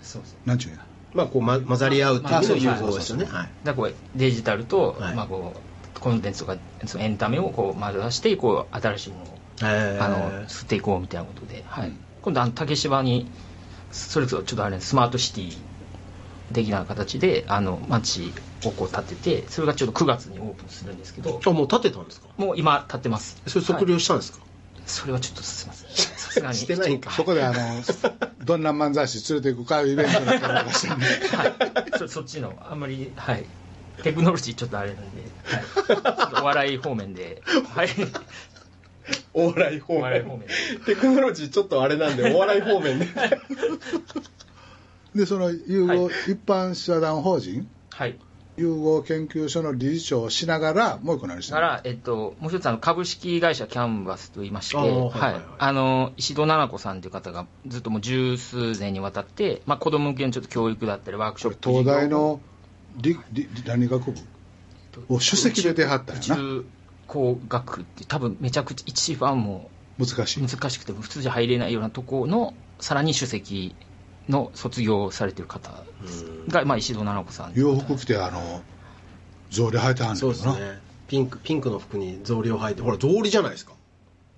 [0.00, 0.48] そうそう。
[0.48, 0.84] なんちゅうんや？
[1.14, 3.24] まあこう、ま、混ざり合うっていう意味の融合ですよね。
[3.24, 3.36] あそうそうそう。
[3.36, 3.50] はい。
[3.64, 5.14] だからこうデジタルと、はい。
[5.14, 5.54] まあ、こ
[5.94, 6.56] うコンテンツとか
[6.86, 11.88] そのエンタメをこう混ぜ出してこう新しいものを、あの作っていこうみたいなことで、はい。
[11.88, 12.00] うん。
[12.22, 13.30] 今度あの竹芝に
[13.96, 15.56] それこそちょっとあれスマートシティ
[16.52, 18.32] 的な形であの街
[18.64, 22.28] をこう建ててそれがちょっと9月にオープンするんですけどあもう建てたんですか？
[22.36, 23.42] もう今建ってます。
[23.46, 24.38] それ測はい量したんですか、
[24.86, 25.90] それはちょっとすいません。
[25.96, 26.54] さすがに。
[26.54, 27.10] してないんか。
[27.10, 27.58] そこであの
[28.44, 30.94] どんな漫才師連れて行くかいうイベントのったりしてね。
[31.34, 33.44] はい、そそっちのあんまりはい。
[34.02, 37.42] テクノロジーちょっとあれなんで、はい、ちょっとお笑い方面で
[37.74, 37.88] はい
[39.34, 40.12] お笑い方面。
[40.12, 40.18] で
[40.86, 43.06] テクノロジーちょっとあれなんで お笑い方面で。
[45.14, 46.14] でその融合、はい。
[46.32, 47.68] 一般社団法人？
[47.90, 48.18] はい。
[48.56, 55.34] 融合研究所の理事長をしながらもう一個何してるだから、えっと、もう一つあの株式会社キャンバスといいまして、はいははいはい。
[55.34, 62.40] い、あの石戸奈々子さんという方がずっともう十数年にわたって、まあ、子供向けのちょっと教育だったりワークショップ東大の
[62.96, 64.14] 理理何学部？
[65.08, 66.62] を主席で出はったんやな
[67.06, 73.74] 工学って多分めちゃくちゃ一番も難しい難しくて普通じゃ入れないようなところのさらに首席
[74.28, 75.70] の卒業されてる方
[76.48, 77.52] が、まあ、石戸奈々子さん。
[77.54, 78.60] 洋服着てあの
[79.50, 80.54] 草履履いてはんねんそうですね。
[81.06, 83.72] ピンクピンクの服に草履を履いてほら草履じゃないですか。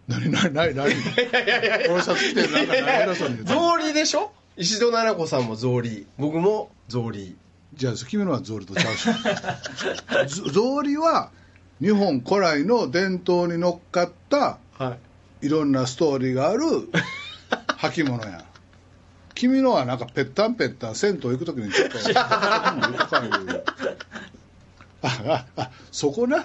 [0.06, 0.74] 何何何？
[0.74, 4.30] 何俺シャツ着てなんか何偉そうに草履でしょ？
[4.56, 6.04] 石戸奈々子さんも草履。
[6.18, 7.34] 僕も草履。
[7.74, 9.08] じゃあ君のは草履とちゃうし。
[10.34, 11.30] ず 草履は
[11.80, 14.96] 日本古来の伝統に乗っかったは
[15.42, 15.46] い。
[15.46, 16.62] いろんなストーリーがある
[17.78, 18.44] 履物や
[19.34, 23.64] 君のはなんかぺったんぺったん銭湯行く時にちょっとそこも行くかいう
[25.00, 26.44] あああそこな？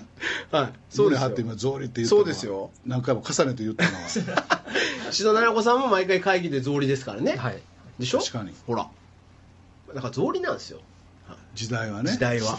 [0.51, 0.73] はい。
[0.91, 2.21] そうですよ胸張って今草履って言ったのは。
[2.21, 2.69] そうですよ。
[2.85, 4.03] 何回も重ねて言ったのは。
[5.09, 7.59] 石戸奈々子さんも毎回会議で草履ですからね、はい。
[7.97, 8.19] でしょ？
[8.19, 8.53] 確かに。
[8.67, 8.87] ほら。
[9.95, 10.81] だから草履なんですよ
[11.53, 12.11] 時代はね。
[12.11, 12.57] 時代は。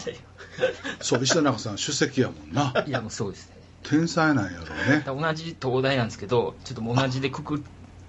[1.01, 2.83] そう石田中さん出席やもんな。
[2.87, 3.55] いやもうそうですね。
[3.83, 5.21] 天才なんやろうね。
[5.21, 7.59] 同じ東大なんですけどちょっともう同じでくくっ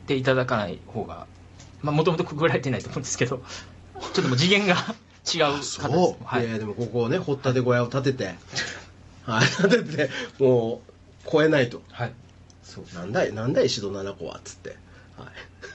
[0.06, 1.26] ていただかない方が
[1.82, 3.42] まあもともとくくられてないと思うんですけど
[4.00, 4.74] ちょっともう次元が
[5.32, 5.72] 違う方です。
[5.82, 6.24] そう。
[6.24, 6.46] はい。
[6.46, 8.34] いやでもここをね掘ったて小屋を建てて
[9.24, 11.82] はい建ててもう超えないと。
[11.90, 12.12] はい。
[12.62, 12.84] そう。
[12.94, 14.36] なんだいなんだい石戸奈々子は？
[14.38, 14.76] っつって。
[15.18, 15.26] は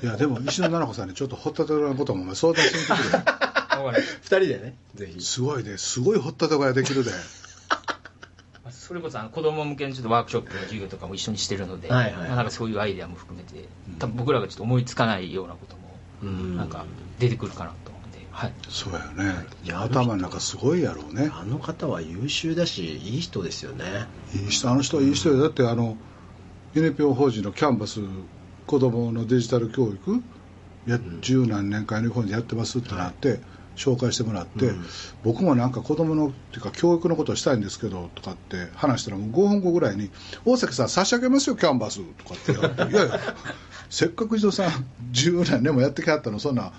[0.02, 0.06] い。
[0.06, 3.24] いやでも石田奈々子さんにちょっと掘ったてのこともお前相談してみてくれ
[3.84, 4.76] わかりまし二人でね。
[4.96, 5.22] ぜひ。
[5.22, 13.68] すごいですごい掘ったてができる でたそれこそあの子供向けのちょっとワークショップの授業とかも一緒にしてるので、はいはいなんかそういうアイデアも含めて
[14.00, 15.82] 多分僕らがちょっと思いつかないようなことも
[16.24, 16.58] うん。
[16.58, 16.86] なんか
[17.20, 19.48] 出てくるかなと思って、はい、そうやね。
[19.64, 19.68] い。
[19.68, 21.32] や頭の中すごいやろうね。
[21.34, 24.08] あの方は優秀だしいい人ですよね。
[24.34, 25.98] いい人あの人はいい人やだってあの
[26.74, 28.00] ユニピョン法人のキャンバス
[28.66, 30.24] 子供のデジタル教育
[30.86, 33.40] や十何年間日本でやってますってなって、
[33.76, 34.86] 紹介してもらって、うん。
[35.24, 40.12] 僕もなんか子供のっていうか教育のことをしたいんですけどとかって話したらもう5分後ぐらいに
[40.46, 43.20] 「大崎さん差し上げますよキャンバス」とかって言われて「いやいや
[43.90, 46.72] せっかく伊藤さん十何年もやってきはったのそんな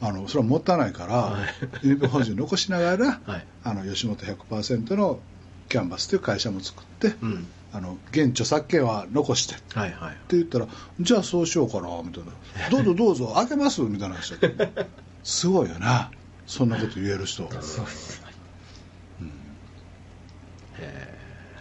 [0.00, 1.38] あのそれはもったいないから、は
[1.82, 1.88] い。
[1.88, 3.46] ユ人残しながら、はい。
[3.62, 5.20] あの吉本100%の
[5.68, 7.46] キャンバスという会社も作って、うん。
[7.72, 9.92] あの現著作権は残してってはい。
[9.92, 10.66] はい言ったら
[11.00, 12.32] じゃあそうしようかなみたいな
[12.70, 14.86] 「どうぞどうぞ開けます」みたいな話だった。
[15.22, 16.10] すごいよな
[16.50, 17.48] そんなこと言える人。
[17.52, 18.20] そうです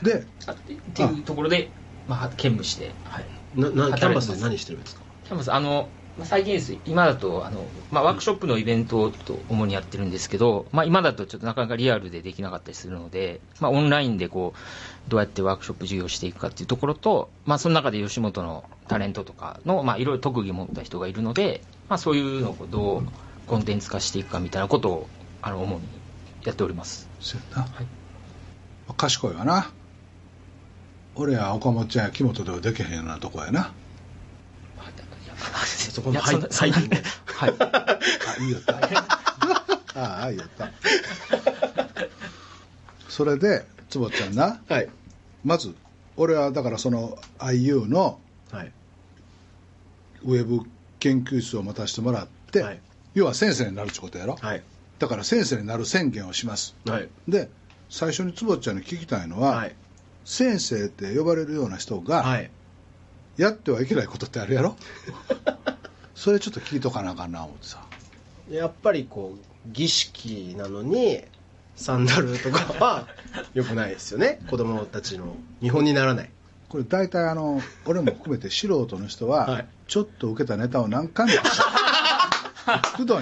[0.02, 1.70] であってっていうところで、
[2.08, 3.26] まあ、兼務して、はい、
[3.56, 5.02] ななキャンバスで何してるんですか？
[5.26, 6.76] キャンバスあの、まあ、最近です。
[6.86, 23.04] 今だとあの、まあ、ワークショップのイベントをと主にやってるんですけど、まあ、今だとちょっとなかなかリアルでできなかったりするので、まあ、オンラインでこうどうやってワークショップ授業していくかっていうところと、まあ、その中で吉本のタレントとかの、まあ、いろいろ特技を持った人がいるので、まあ、そういうのをどう
[23.50, 25.08] コンテンツ化していくかみたいなことを
[25.42, 25.82] あの主に
[26.46, 27.10] やっております。
[27.20, 27.88] そうやな、はい。
[28.96, 29.72] 賢いわな。
[31.16, 33.74] 俺や岡本ちゃんや木本ではできへんようなとこやな。
[35.92, 36.36] そこのはい。
[36.60, 38.60] あいいよ。
[38.60, 38.78] った
[39.96, 40.44] ああいいよ。
[40.44, 40.70] った
[43.10, 44.62] それで坪ちゃんな。
[44.70, 44.90] はい。
[45.44, 45.76] まず
[46.18, 48.20] 俺はだからその IU の
[48.52, 48.72] はい。
[50.24, 52.80] ウェブ研究室を持たせてもらって、はい
[53.20, 54.64] 要は先生になるってことやろ、はい。
[54.98, 57.10] だから先生になる宣言をしますはい。
[57.28, 57.50] で
[57.90, 59.76] 最初に坪ちゃんに聞きたいのは、はい。
[60.26, 62.50] 先生って呼ばれるような人が、はい。
[63.38, 64.76] やってはいけないことってあるやろ？
[66.16, 67.82] それちょっと聞いとかなあかんな思ってさ。
[68.50, 71.22] やっぱりこう儀式なのに
[71.76, 73.08] サンダルとかは
[73.54, 74.40] 良くないですよね。
[74.50, 76.30] 子供たちの見本にならない。
[76.68, 79.68] これ大体あの俺も含めて素人の人は、はい。
[79.88, 81.34] ちょっと受けたネタを何回も
[82.96, 83.20] くど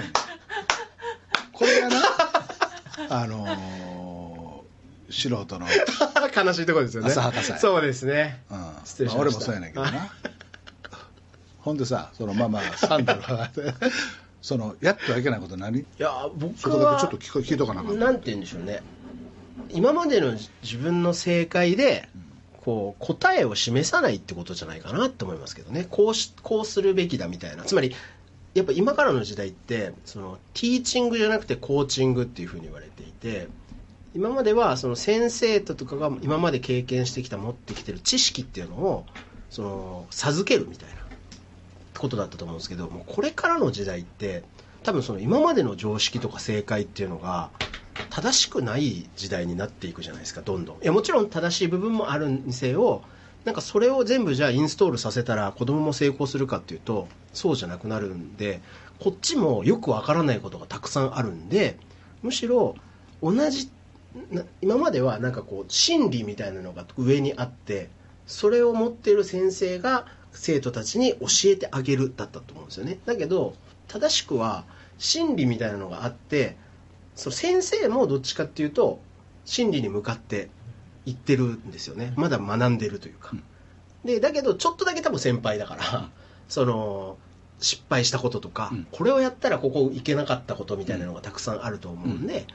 [1.52, 1.96] これがな
[3.10, 4.38] あのー
[5.10, 7.08] 素人の、悲しいところですよね。
[7.10, 8.42] 浅はかさいそうですね。
[8.50, 8.58] うん。
[8.58, 9.18] ま失礼しました。
[9.18, 10.08] あ俺もそうやねんけどな。
[11.60, 13.50] ほんでさそのまあまあ サンダルは。
[14.40, 15.80] そのやってはいけないこと何？
[15.80, 17.98] いや僕そこだはけちょっと聞こ聞いとかなあかん。
[17.98, 18.82] なんて言うんでしょうね。
[19.70, 22.08] 今までの自分の正解で
[22.60, 25.86] こう答えを示さないってことじゃないかなって思いますけどね。
[25.90, 27.64] こうしこうするべきだみたいな。
[27.64, 27.94] つまり
[28.54, 33.48] やっぱ今からの時代ってそのティーチングじゃなくてコーチングっていうふうに言われていて
[34.14, 39.06] 今まではその先生とかが今まで経験してきた持ってきてる知識っていうのを
[39.50, 40.96] その授けるみたいな
[41.98, 44.42] ことだったと思うんですけどもうこれからの時代って
[44.82, 47.50] 多分その今までの常識とか正解っていうのが
[48.10, 50.76] 正しくない時代になっていくじゃないですかどんどん。
[50.76, 53.02] いやもちろん正しい部分もあるにせよ
[53.44, 58.60] なんかそれを全部じゃあインストールさせたら子供も成功するかっていうとそうじゃなくなるんで
[58.98, 61.78] こっちもよくわからないことがたくさんあるんで
[62.22, 62.74] むしろ
[63.22, 63.70] 同じ
[64.30, 67.90] な今まではなんかこう真理みたいなのが上にあって
[68.26, 72.98] それを持っている先生が生徒たちに教えてあげるだったと思うんですよね。
[73.06, 73.54] だけど
[73.86, 74.64] 正しくは
[74.98, 76.56] 真理みたいなのがあって
[77.14, 79.00] その先生もどっちかっていうと
[79.44, 80.50] 真理に向かって
[81.06, 82.12] 行ってるんですよね。
[82.16, 83.34] まだ学んでるというか、
[84.04, 86.10] でだけどちょっとだけ多分先輩だから、
[86.48, 87.16] その
[87.60, 88.86] 失敗したこととか、うん。
[88.90, 92.46] これをやったらここ行けなかったことみたいなのがたくさんあると思うんで、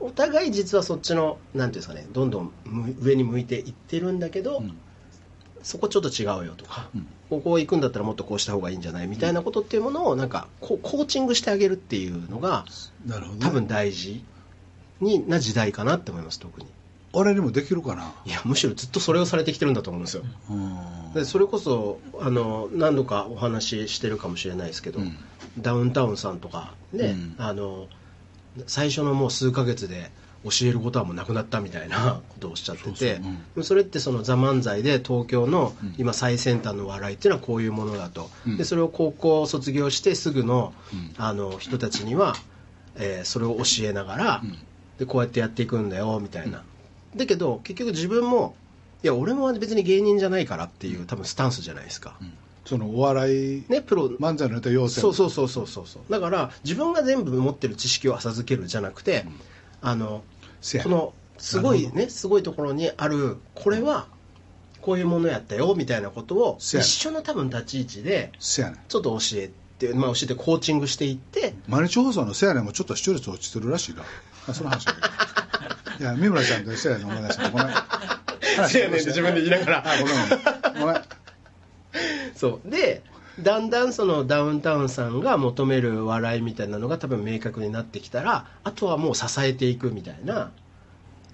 [0.00, 4.76] お互い実はそっちのなんていうんですかねどんどんむ上に向いていってるんだけど、うん。
[5.62, 7.06] そこちょっと違うよとか、うん。
[7.30, 12.64] ここ行くんだったらもっとこうした方がいいんじゃないみたいなことっていうものをなんかこうコーチングしてあげるっていうのが
[13.06, 14.22] なるほどね、多分大事
[15.00, 16.66] にな時代かなって思います特に
[17.12, 18.14] 俺にもできるかな？
[18.24, 20.22] いやむしろずっとそれをされてきてるんだと思うんですよ。
[20.50, 21.12] うん。
[21.14, 25.16] でそれこそあの何度かお話ししてるかもしれないですけど、うん。
[25.58, 27.34] ダウンタウンさんとかね、うん。
[27.38, 27.86] あの
[28.66, 30.10] 最初のもう数ヶ月で
[30.44, 33.20] 教えることはもうなくなったみたいなことをおっしゃってて
[33.62, 35.94] それってその「ザ漫才で東京のうん。
[35.98, 38.56] 今最先端の笑いっていうのはこういうものだと、うん。
[38.56, 41.14] でそれを高校を卒業してすぐの,、うん。
[41.18, 42.34] あの人たちには、
[42.96, 44.58] えーそれを教えながら、うん。
[44.98, 46.62] でこうやってやっていくんだよみたいな、
[47.16, 48.54] だけど結局自分も
[49.02, 52.32] いや俺も別に芸人じゃないからっていう多分スタンスじゃないですか、うん。
[52.64, 56.12] そのお笑い、ねプロ漫才のネタ要請そうそうそうそうそうそう。
[56.12, 59.24] だから自分が全部持ってる知識を浅漬けるじゃなくて、
[59.80, 60.22] あの
[60.60, 60.84] せや。
[60.84, 64.06] このすごいねすごいところにあるこれは
[64.80, 74.02] こういうものやったよみたいなことを一緒の多分立ち位置でちょっと教えて、まあ、教えてコーチングしていって毎日放送のせやねんもちょっと視聴率落ちてるらしいな
[74.48, 74.86] あその話
[76.00, 77.66] いや三村ちゃんとせやねん思い出したごめん。
[78.56, 79.84] 話せやねんって自分で言いながら。
[79.86, 81.02] あごめんごめん。
[82.34, 82.70] そう。
[82.70, 83.02] で
[83.40, 90.50] だんだんそのダウンタウンさんが求める笑いみたいなのが多分明確になってきたらあとはもう支えていくみたいな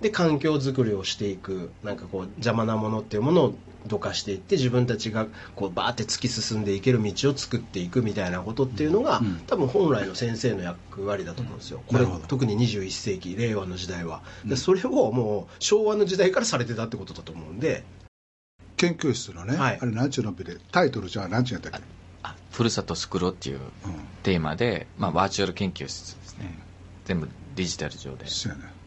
[0.01, 3.55] で環境づくりをしていくなんかこう邪魔なものっていうものを
[3.87, 9.41] どかしていって自分たちがこうバーって突き進んでいける道を作っていくみたいなことっていうのが、うん。
[9.47, 14.57] 多分本来の先生の役割だと思うんですよ、これ特に21世紀令和の時代は、でうん。
[14.57, 17.85] それをもう昭和の時代からされてたってことだと思うんで。
[18.77, 19.79] 研究室のね、はい。
[19.81, 21.87] あれなんちゅうのびでタイトルじゃあなんちゅうやったっけ？
[22.23, 23.63] あふるさと作ろうっていううん。
[24.23, 26.59] テーマで、まあ、バーチャル研究室ですね、
[27.05, 28.27] 全部デジタル上で。
[28.27, 28.78] そうやね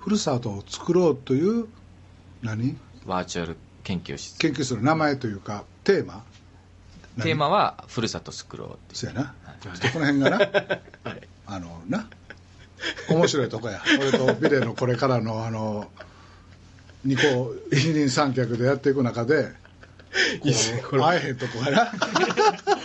[0.00, 1.68] ふるさとを作ろうという
[2.42, 2.76] 何？
[3.06, 4.38] バーチャル研究室。
[4.38, 6.24] 研究室の名前というかテーマ？
[7.22, 10.38] テーマはふるさと作ろうってそうやな、ちょっとこの辺がな。
[11.10, 11.28] はい。
[11.46, 12.08] あのな。
[13.10, 13.82] 面白いとこや。
[14.00, 15.90] 俺とビレのこれからのあの
[17.04, 19.52] 二個二人三脚でやっていく中で
[20.42, 21.92] 会えへんとこやな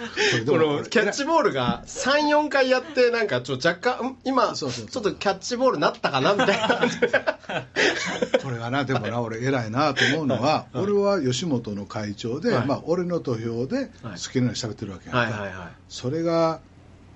[0.46, 4.88] このキャッチボールが34回やってなんかちょっと若干ん今ちょそうそう。
[4.90, 6.80] そうっとキャッチボールなったかなみたいな。
[8.42, 12.66] これがなでもな俺偉いなと思うのは、俺は吉本の会長で、はい。
[12.66, 13.88] まあ、俺の土俵ではい。
[13.92, 16.60] 好きなように喋ってるわけやんか、はいはいはそれが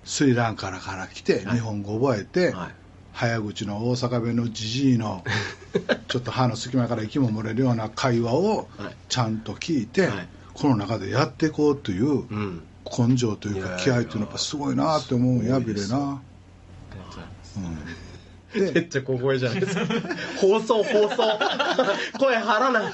[0.05, 1.57] スリランカから来てはい。
[1.57, 2.69] 日本語覚えて、いはい。
[3.13, 5.25] 早口の大阪弁のじじいの
[6.09, 8.97] ちょっと歯の隙間から息も漏れるような会話をはい。
[9.09, 10.29] ちゃんと聞いて、はい。
[10.55, 13.79] この中でやっていこうといううん根性というかいやいや。
[13.79, 15.43] 気合というのはやっぱすごいなって思う。
[15.43, 16.13] んやビレすごいで
[17.43, 17.63] すよ。
[17.63, 17.69] な、
[18.57, 19.83] うん、めっでちゃ小声じゃないですか。
[20.41, 21.17] 放送放送。
[22.19, 22.93] 声張らな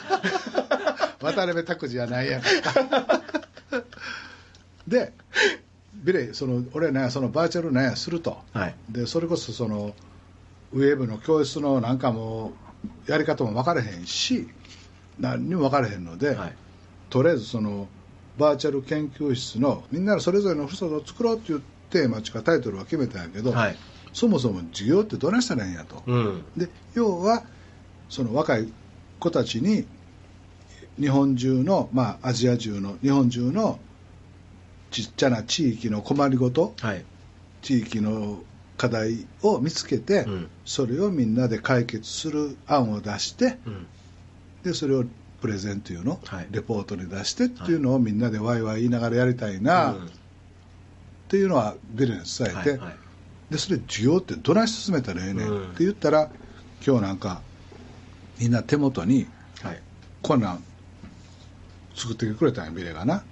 [1.21, 2.43] 渡辺拓司じゃないやん
[4.89, 5.13] で
[5.95, 8.39] ビレその俺ねそのバーチャルねすると。
[8.53, 8.75] はい。
[8.89, 9.95] でそれこそその
[10.73, 12.53] ウェブの教室のなんかも
[13.07, 14.49] やり方も分からへんし
[15.19, 16.55] 何にも分からへんので、はい。
[17.11, 17.89] とりあえずその
[18.39, 23.77] バーチャル研究室のみんなそれぞれのふるさとを作ろうっていうテーマちかタイトルは決めたんやけど、はい。
[24.13, 26.45] そもそも授業ってどないしたらいいんやと、うん。
[26.57, 27.45] で要は
[28.09, 28.69] その若い
[29.19, 29.87] 子たちに
[30.99, 33.79] 日本中の、まあ、アジア中の日本中の
[34.91, 37.05] ちっちゃな地域の困りごとはい。
[37.63, 38.43] 地域の
[38.79, 40.51] 課題を見つけて、うん。
[40.65, 43.87] それをみんなで解決する案を出してうん。
[44.63, 45.05] でそれを
[45.41, 46.49] プレゼンというの、はい。
[46.51, 50.07] レポートに出してっていうのをみんなでワイワイ言いながらやりたいな、うん。
[50.07, 50.09] っ
[51.29, 52.97] ていうのはビルに伝えて、はいはい。
[53.51, 55.63] でそれ授業ってどない進めたらええねんうん。
[55.69, 56.31] って言ったら
[56.87, 57.43] 今日なんか
[58.39, 59.27] みんな手元に
[59.63, 59.83] はい。
[60.23, 60.65] こんなん
[61.95, 63.23] 作ってくれたんやビレがな。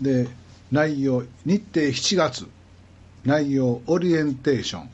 [0.00, 0.28] で
[0.70, 2.46] 内容日程7月。
[3.24, 4.90] 内容オリエンテーション。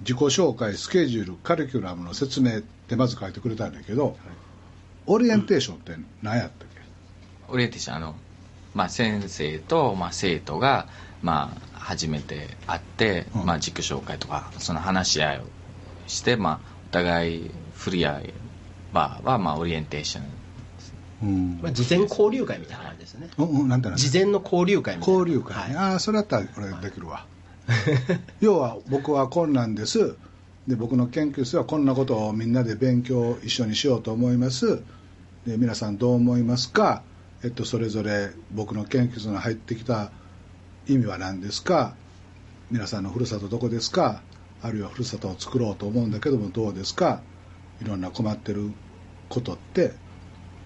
[0.00, 4.16] 自己紹介スケジュールカリキュラムの説明ってまず書いてくれたんだけど、
[5.06, 6.80] オリエンテーションって何やったっけ、
[7.48, 8.14] オリエンテーションあの、
[8.74, 10.88] まあ、先生と、まあ、生徒が、
[11.22, 13.46] まあ、初めて会って、うん。
[13.46, 15.42] まあ、自己紹介とかその話し合いを
[16.06, 18.34] して、まあ、お互い振り合い
[18.92, 20.24] 場は、まあ、オリエンテーション。
[21.22, 21.60] うん。
[21.62, 23.28] まあ、事前交流会みたいな感じですね。
[23.38, 25.20] うんうん、なんてなんて事前の交流会みたいな。
[25.20, 25.68] 交流会。
[25.68, 25.92] ね、はい。
[25.92, 27.26] ああそれだったらこれできるわ、
[28.40, 30.16] 要は僕はこんなんです
[30.66, 34.82] で僕の研究室はこんなことをみんなで勉強一緒にしようと思います。
[35.46, 37.02] で皆さんどう思いますか、
[37.42, 40.12] えっと、それぞれ僕の研究室に入ってきた
[40.86, 41.96] 意味は何ですか？
[42.70, 44.22] 皆さんのふるさとどこですか？
[44.62, 47.22] あるいはふるさとを作ろうと思うんだけどもどうですか？
[47.80, 48.70] いろんな困ってる
[49.28, 49.92] ことって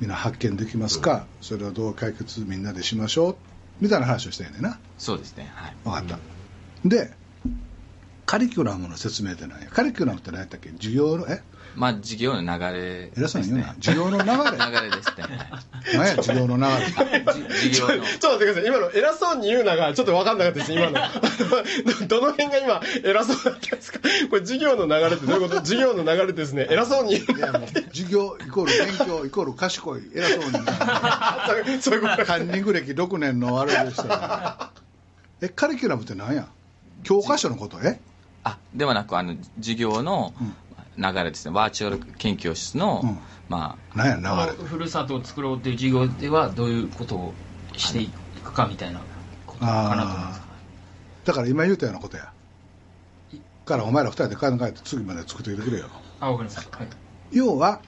[0.01, 3.37] みんな発見できますか、それをどう解決みんなでしましょう？
[3.81, 4.79] みたいな話をしたよねんな。
[4.99, 5.77] そうですねはい。
[5.85, 6.19] 分かった、
[6.87, 7.15] で
[8.27, 9.69] カリキュラムの説明って何や？
[9.71, 10.71] カリキュラムって何やったっけ？
[10.73, 11.43] 授業のえ？
[11.77, 14.35] まあ授業の流れ偉そうに言うな、です授業の流れ？
[14.35, 16.69] ね流れですねはい何や授業の流れ？
[17.69, 18.05] じ授業の。
[18.05, 18.67] ちょっと待ってください。
[18.67, 20.73] 今の偉そうに言うながちょっと分かんなかったです。
[20.73, 20.99] 今の。
[22.09, 24.01] どの辺が今偉そうだったんですか？
[24.31, 25.57] これ授業の流れってどういうこと？
[25.59, 26.67] 授業の流れですね。
[26.71, 30.03] 偉そうに言ういやもう授業イコール勉強イコール賢い。
[30.15, 30.63] 偉そうにそう
[31.83, 32.25] そういうこと。
[32.25, 34.73] カンニング歴6年のあれでした
[35.43, 36.49] えカリキュラムって何や？
[37.05, 37.79] 教科書のこと？
[37.83, 38.01] え？
[38.47, 40.33] あではなくあの授業の
[40.97, 41.53] 流れですね。
[41.53, 43.19] バーチャル研究室の、うん。
[43.49, 44.69] ま何や流れ。
[44.69, 47.35] ふるさとを作ろうという授業ではどういうことを
[47.77, 48.09] してい
[48.45, 49.01] くかみたいな
[49.47, 50.47] ことかなと思いますあ
[51.25, 52.33] だから今言うたようなことや。
[53.65, 55.87] からお前ら二人で考えて次まで作ってきてくれよ。
[56.21, 56.89] あわかりました、はい、
[57.33, 57.81] 要は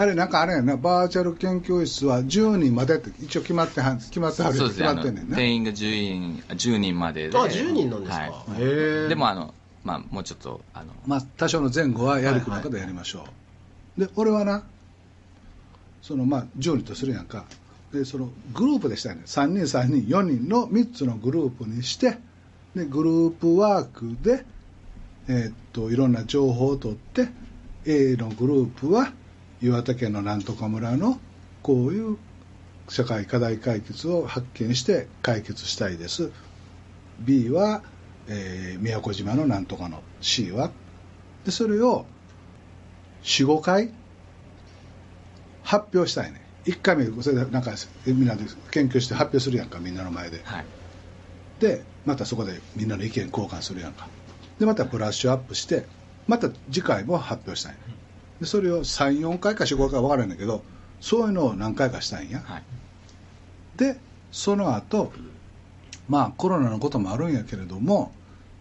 [0.00, 5.36] あれなんかあれやなバーチャル研究室は10人までって一応決まってはん決まってはある決そうですねあのまってんねんな。
[5.36, 7.36] 定員が10人10人までで。
[7.36, 8.62] あ10人なんですか、はい。
[8.62, 13.26] へえでもあの、まあ、もうちょっとあのまあ多少の前後はやる気の中でやりましょ
[13.96, 14.62] う、で俺はな
[16.00, 17.44] そのまあ10人とするやんか。
[17.92, 19.22] でそのグループでしたいね。
[19.26, 22.18] 3人3人4人の3つのグループにして
[22.76, 24.44] でグループワークで、
[25.26, 27.30] えーっといろんな情報を取って
[27.84, 29.12] A のグループは
[29.60, 31.18] 岩手県のなんとか村の
[31.62, 32.16] こういう
[32.88, 36.30] 社会課題解決を発見して解決したいです。
[37.20, 37.82] B は、
[38.28, 40.70] えー宮古島のなんとかの C は。
[41.44, 42.06] でそれを
[43.22, 43.90] 45回
[45.62, 46.40] 発表したいね。
[46.64, 47.72] 1回目それでなんか
[48.06, 50.40] みんなで研究して発表するやんかみんなの前で。
[50.44, 50.64] はい。
[51.60, 54.08] でまたそこでみんなの意見交換するやんか。
[54.58, 55.86] でまたブラッシュアップして
[56.26, 57.78] また次回も発表したいね
[58.40, 60.62] でそれを34回か45回か分からないんだけど
[61.00, 62.40] そういうのを何回かしたいんや。
[62.40, 62.62] はい。
[63.76, 63.98] で
[64.32, 65.12] その後
[66.08, 68.12] まあコロナのこともあるんやけれども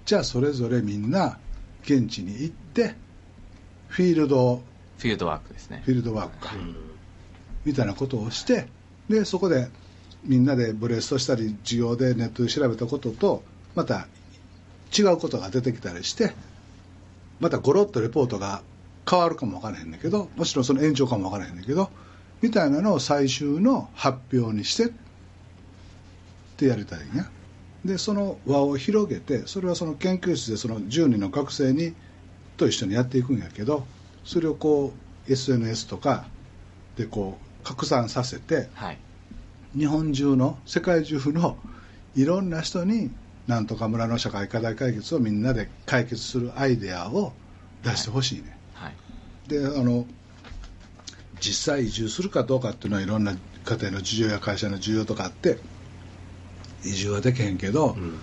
[0.05, 1.39] じゃあそれぞれみんな
[1.83, 2.95] 現地に行って
[3.87, 4.61] フィールド
[4.97, 5.81] フィールドワークですね。
[5.85, 6.53] フィールドワークか、
[7.65, 8.67] みたいなことをして
[9.09, 9.69] でそこで
[10.23, 13.43] みんなでブレストしたり授業でネットで調べたことと
[13.75, 14.07] また
[14.97, 16.33] 違うことが出てきたりして
[17.39, 18.61] またゴロッとレポートが
[19.09, 21.89] 変わるかもわからへんねんけどもちろんその延長かもわからへんねんけど
[22.41, 24.91] みたいなのを最終の発表にしてっ
[26.57, 27.29] てやりたいんや。
[27.85, 31.93] でその輪を広げてそれはその研究室でその10人の学生に
[32.57, 33.85] と一緒にやっていくんやけど
[34.25, 34.93] それをこ
[35.27, 36.25] う SNS とか
[36.97, 38.97] でこう拡散させてはい。
[39.75, 41.57] 日本中の世界中の
[42.15, 43.11] いろんな人に
[43.47, 47.33] なんとか村の社会課題解決をみんなで解決するアイデアを
[47.83, 48.56] 出してほしいね、はい
[49.47, 50.05] であの
[51.39, 53.33] 実際移住するかどうかっていうのはいろんな
[53.65, 55.59] 家庭の事情や会社の事情とかあって
[56.83, 58.19] 移住はできへんけど、うん。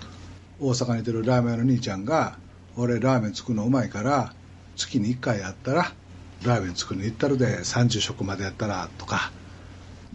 [0.60, 2.38] 大阪にいてるラーメン屋の兄ちゃんが
[2.76, 4.32] 俺ラーメン作るのうまいから
[4.76, 5.92] 月に1回やったら
[6.44, 9.32] ラーメン作りに行ったるで30食までやったらとか。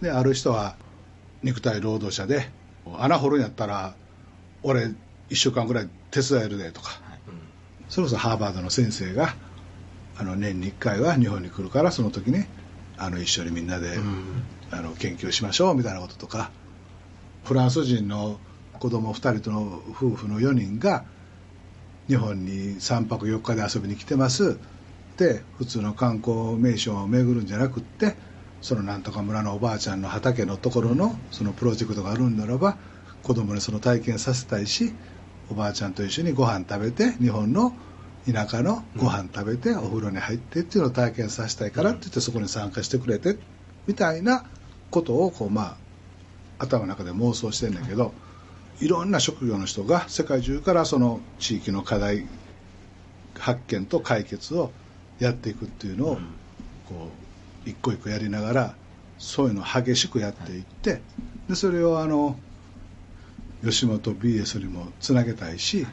[0.00, 0.76] である人は
[1.42, 2.48] 肉体労働者で
[2.98, 3.94] 穴掘るんやったら
[4.62, 4.86] 俺
[5.28, 7.00] 1週間ぐらい手伝えるでとか、
[7.88, 9.34] それこそハーバードの先生が
[10.20, 12.44] あの年に1回は日本に来るからその時に
[12.98, 13.98] あの一緒にみんなで、
[14.70, 16.50] あの研究しましょうみたいなこととか
[17.44, 18.38] フランス人の
[18.78, 21.06] 子供2人との夫婦の4人が
[22.06, 24.58] 日本に3泊4日で遊びに来てます。
[25.16, 28.16] で普通の観光名所を巡るんじゃなくって
[28.60, 32.76] そのなんとか村のおばあちゃんの畑のところのそのプロジェクトがあるんならば
[33.22, 34.92] 子供にその体験させたいし
[35.50, 37.74] おばあちゃんと一緒にご飯食べて日本の
[38.30, 43.38] 田舎のご飯食べてお風呂に入ってっていうのを体験させたいからって言ってそこに参加してくれて
[43.86, 44.44] みたいな
[44.90, 45.76] ことをこうま
[46.58, 48.12] あ頭の中で妄想してんだけど
[48.80, 52.26] いろんな職業の人が世界中からその地域の課題
[53.38, 54.70] 発見と解決を
[55.18, 56.14] やっていくっていうのを
[56.88, 57.08] こ
[57.66, 58.74] う一個一個やりながら
[59.18, 61.02] そういうのを激しくやっていって
[61.48, 62.36] でそれをあの
[63.62, 65.86] 吉本 BS にもつなげたいし、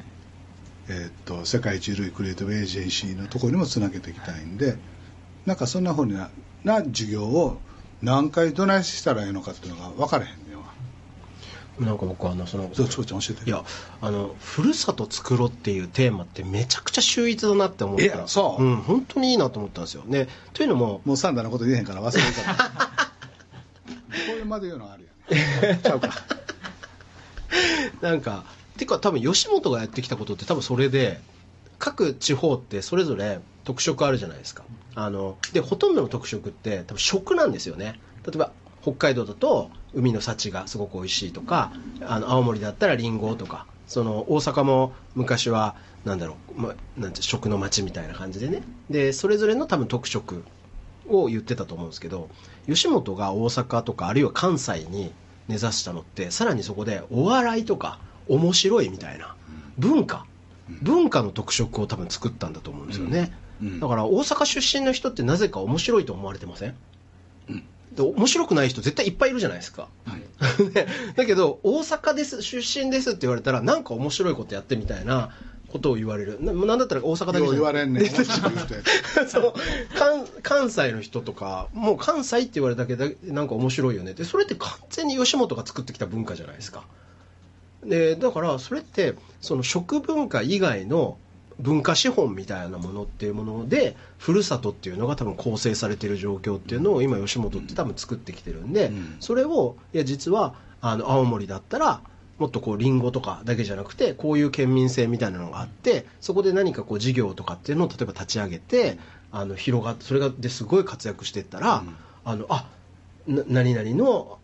[0.89, 4.77] えーっと世界一類クリエイティブエージェンシーのところにもつなげていきたいんで
[5.45, 6.29] なんかそんなふうな
[6.63, 7.59] な授業を
[8.01, 10.65] 何回どないしたらいいのかっていうのが分からへんねんわ。
[11.79, 13.49] なんか僕あのそのそうちゃん教えて。
[13.49, 13.63] いや
[14.01, 18.03] あのふるさと作ろうっていうテーマってめちゃくちゃ秀逸だなって思った。
[18.03, 18.63] いやそう？
[18.63, 20.03] うん本当にいいなと思ったんですよ。
[20.05, 22.55] ねというのももうサンダーのこと言えへんから忘れるから
[24.31, 25.09] これまで言うのはあるよ
[25.73, 26.09] ね ちゃうか。
[28.01, 28.43] なんか
[28.77, 31.19] てか多分吉本がやってきたことって多分それで
[31.79, 34.63] 各地方ってそれぞれ特色あるじゃないですか。
[34.95, 37.99] あのでほとんどの特色って多分食なんですよね。
[38.25, 38.51] 例えば
[38.81, 41.71] 北海道だと海の幸がすごく美味しいとか
[42.01, 45.75] あの青森だったらリンゴとかその大阪も昔は
[46.05, 48.63] なんだろう、ま、なんて食の街みたいな感じでね。
[48.89, 50.43] でそれぞれの多分特色
[51.09, 52.29] を言ってたと思うんですけど
[52.67, 55.11] 吉本が大阪とかあるいは関西に
[55.47, 57.99] 根ざしたのってさらにそこでお笑いとか
[58.29, 59.35] 面白いみたいな。
[59.77, 60.25] 文化。
[60.81, 63.79] 文化の特色を多分作ったんだと思うんですよね、うん。
[63.79, 66.75] だから大阪出身の人ってなぜか面白いと思われてません、
[67.95, 69.87] で面白くない人絶対いっぱいいるじゃないですか、
[70.73, 75.31] で だけど大阪です出身ですって言われたらなんか面白いことやってみたいな
[75.69, 76.37] ことを言われる。
[76.41, 78.01] ななんだったら大阪だけじゃ言われんね。
[78.01, 78.05] ん
[79.27, 79.53] そう。
[79.97, 84.23] 関関西の人とかもう関西って言われただけでなんか面白いよねって。
[84.23, 86.85] それって完全に吉本が作ってきた文化じゃないですか
[87.87, 91.17] でだからそれってその食文化以外の
[91.59, 99.17] 文化資本みたいなものっていうものでふるさとっていうのが多分構成されている状況っていうのを今吉本って多分作ってきてるんで、うん。
[99.19, 102.01] それをいや実はあの青森だったら
[102.37, 108.99] もっとこうリンゴとかだけじゃなくてこういう県民性みたいなのがあってそこで何かこう事業とかっていうのを例えば立ち上げて
[109.31, 111.95] あの広がってそれがですごい活躍していったら、うん。
[112.25, 112.67] あのあ
[113.27, 114.39] な何々の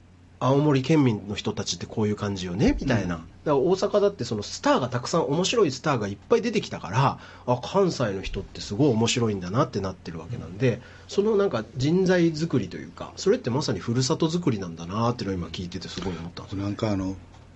[0.45, 3.21] 青森県民の人たちってこういう感じよねみたいな、うん。
[3.21, 17.15] だから大阪だってそのスターがたくさん面白いスターがいっぱい出てきたからあ関西の人ってすごい面白いんだなってなってるわけなんでそのなんか人材作りというかそれってまさにふるさと作りなんだなっていうのを今聞いててすごい思ったんですよなんかあの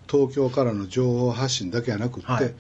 [0.10, 2.54] 東京からの情報発信だけじゃなくって、はい。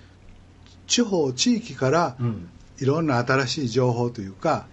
[0.86, 2.50] 地方地域からうん。
[2.80, 4.68] いろんな新しい情報というか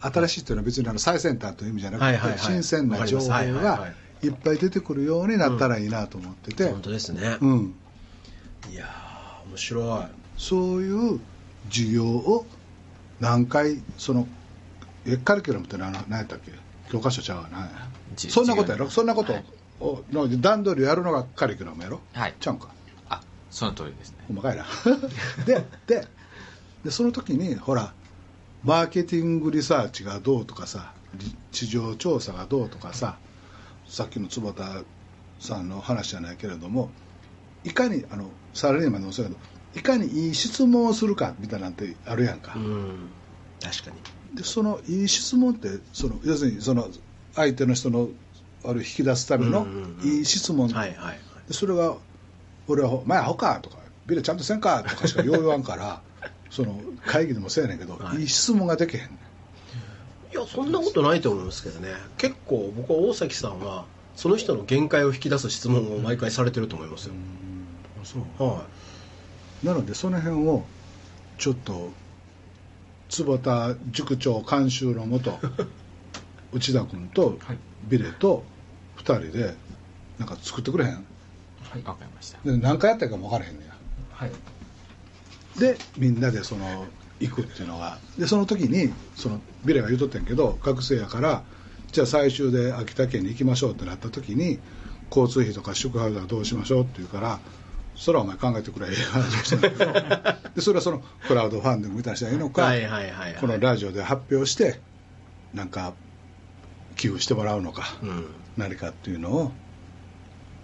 [0.00, 2.38] 新しいというのは別にあの最先端という意味じゃなくて、はいはいはい。
[2.38, 3.92] 新鮮な情報が
[4.22, 7.74] いいっぱい出てくるようになったらいいなと思ってて、本当ですね、うん、
[8.70, 10.04] いやー面白い。
[10.36, 11.20] そういう
[11.68, 12.46] 授業を
[13.20, 14.26] 何回その
[15.06, 16.52] えカリキュラムって何何やったっけ？
[16.90, 17.70] 教科書ちゃうわな。
[18.14, 18.90] じそんなことやろ？
[18.90, 19.44] そんなことはい
[19.80, 22.00] をの段取りをやるのがカリキュラムやろ？
[22.12, 22.34] はい。
[22.38, 22.68] ちゃうんか？
[23.08, 24.18] あその通りですね。
[24.28, 24.66] ほんまかいな。
[25.46, 26.06] でで
[26.84, 27.94] でその時にほら
[28.64, 33.18] マーケティングリサーチがどうとかさり市場調査がどうとかさ
[33.90, 34.82] さっきの坪田
[35.40, 36.92] さんの話じゃないけれども
[37.64, 39.42] いかにあのサラリーマンでもそうやけど
[39.74, 43.10] いかにいい質問をするかみたいなんてあるやんか、うん。
[43.60, 44.02] 確かに。
[44.36, 46.88] でそのいい質問ってその要するにその
[47.34, 48.10] 相手の人の
[48.64, 49.66] あれを引き出すための
[50.02, 51.18] いい質問、はいはいはい。
[51.48, 51.96] でそれが
[52.68, 56.02] 「俺は前アホか」とか「ビルちゃんとせんか」とかしかよう言わんから
[56.50, 58.20] その会議でもそうやねんけど、はい。
[58.20, 59.18] い、い質問ができへんねん
[60.32, 61.88] いやそんなことないと思いますけどね。
[62.18, 67.14] 結構僕は大崎さんはその人の限界を引き出す質問を毎回されてると思いますよ、
[68.04, 68.44] そう。
[68.44, 68.64] は
[69.64, 70.64] なのでその辺を
[71.38, 71.90] ちょっと
[73.08, 75.38] 坪田塾長監修のもと
[76.52, 77.58] 内田君とはい。
[77.88, 78.44] ビレと
[78.98, 79.54] 2人で
[80.18, 80.92] なんか作ってくれへん？
[80.92, 81.82] はい。
[81.82, 82.38] わかりました。
[82.44, 83.74] で何回やったかも分からへんねや。
[84.12, 84.30] はい。
[85.58, 86.84] でみんなでその
[87.20, 87.98] 行くっていうのが。
[88.18, 91.42] でその時にそのビレが言うとったんやけど学生やから
[91.92, 94.58] じゃあ最終で秋田県に行きましょうってなった時に
[95.10, 97.40] 交通費とか宿泊費はどうしましょうって言うから
[97.94, 100.50] それはお前考えてくれええ話をしたんだけど。
[100.54, 103.36] でそれはそのクラウドファンディングみたしたらいいのか、はいはいはいはい。
[103.38, 104.80] このラジオで発表して
[105.52, 105.92] なんか
[106.96, 108.26] 寄付してもらうのか、うん。
[108.56, 109.52] 何かっていうのを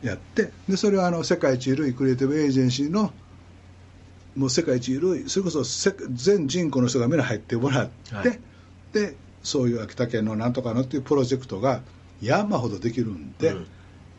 [0.03, 3.13] やってでそれはあの世界一類クリエイティブエージェンシーの
[4.37, 8.41] もう世界一類それこそせ全人口の人が目に入ってもらって、はい。
[8.93, 11.83] でそういう秋田県のなんとかのっていうプロジェクトが
[12.21, 13.67] 山ほどできるんで、うん。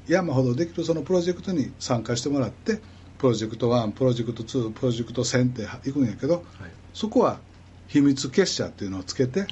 [0.07, 2.79] 山ほどできるそのプロジェクトに参加してもらって
[3.17, 6.43] プロジェクト1プロジェクト2プロジェクト1000っていくんやけど、はい。
[6.93, 7.39] そこは
[7.87, 9.49] 秘密結社っていうのをつけて、はい。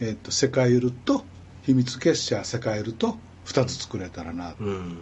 [0.00, 1.24] えー、と世界ゆると
[1.62, 4.96] 秘密結社世界ゆると2つ作れたらな、うん。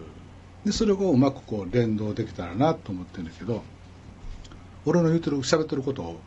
[0.65, 3.63] でそれをうまくこう連動できたらなと思ってるんだけど
[4.89, 6.19] 俺の言ってる喋ってること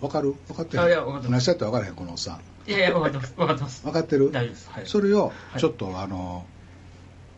[0.00, 0.34] 分かる？
[0.48, 1.30] 分かってるあいや分かってます。
[1.32, 2.70] 何したって分からへんこのおっさん。
[2.70, 3.34] いやいや分かってます。
[3.36, 4.32] 分かってます分かってる？
[4.32, 4.70] 大丈夫です。
[4.70, 4.86] はい。
[4.86, 5.60] それをはい。
[5.60, 6.46] ちょっと、あの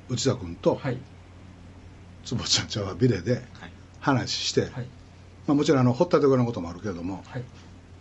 [0.09, 0.99] 内田君とはい。
[2.25, 3.43] 坪ちゃんちゃんはビレではい。
[4.01, 4.71] 話して、はい。
[5.47, 7.45] まあ、もちろんあの掘ったてのこともあるけれどもはい。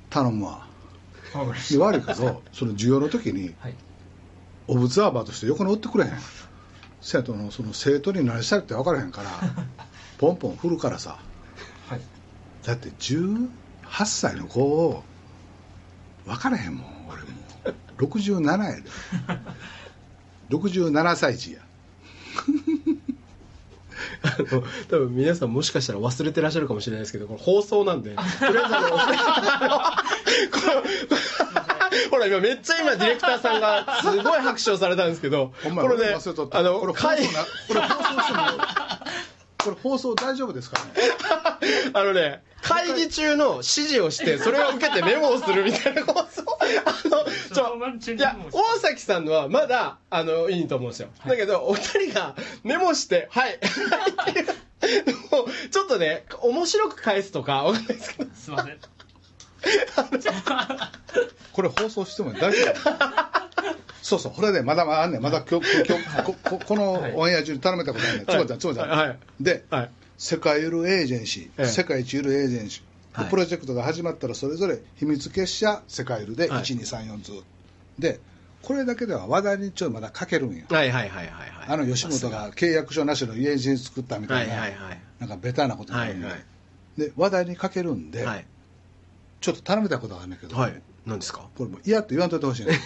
[0.09, 0.67] 頼むわ。
[1.33, 3.75] 悪いけどその授業の時にはい。
[4.67, 6.11] オブザーバーとして横におってくれへん。
[7.01, 9.29] 生徒のその生徒に何したいって分からへんから
[10.17, 11.24] ポンポン振るからさはい
[12.66, 13.47] だって18
[14.05, 15.03] 歳の子を
[16.26, 17.28] 分からへんもん俺も。
[17.99, 18.84] う67やで。
[20.49, 21.59] 67歳児や。
[24.24, 28.16] あの多分皆さんもしかしたら忘れてらっしゃるかもしれないですけどこれ放送なんで。
[28.16, 28.74] とりあえず
[32.09, 36.16] ほら今めっちゃ今ディレクターさんがすごい拍手をされたんですけどこれね
[36.51, 38.39] あのこれ放会送なこれ放送しても
[39.57, 40.91] これ放送大丈夫ですかね？
[41.93, 46.43] あのね会議中の指示をして それを受けてメモをするみたいな放送
[46.86, 47.26] あの
[47.99, 53.59] ちょいや大崎さんのはまだあのいいと思うんですよ、だけどお二人がメモして「はい」
[54.18, 54.32] はい。
[54.32, 58.30] っていうのをちょっとね面白く返すとかわかんないですけど。
[58.36, 58.78] すいません。
[61.53, 62.91] これ放送しても大丈夫？
[64.01, 65.22] そうそうこれでまだまだあんねん。
[65.22, 69.18] まだ今日今日こここのオンエア中に頼めたことあるねんつばちゃんつばちゃん、はい。
[69.39, 71.66] で、はい世界ゆるエージェンシー、ええ。
[71.68, 76.63] 世界一ゆるエージェンシー、プロジェクトが始まったらそれぞれ秘密結社世界ゆるではい。
[76.63, 77.43] 1234ずつ
[77.99, 78.20] で
[78.61, 81.68] これだけでは話題にちょっとまだ書けるんやはいはいはいはいはい。
[81.68, 84.99] あの吉本が契約書なしのエージェンシー作ったみたいな、はいはいはい。
[85.20, 86.45] なんかベタなことになるんで,、はいはい。
[86.97, 88.45] で話題に書けるんで、はい。
[89.41, 90.82] ちょっと頼みたいことがあるんだけど、はい。
[91.05, 91.47] 何ですか？
[91.57, 92.80] これもう嫌って言わんといてほしいね。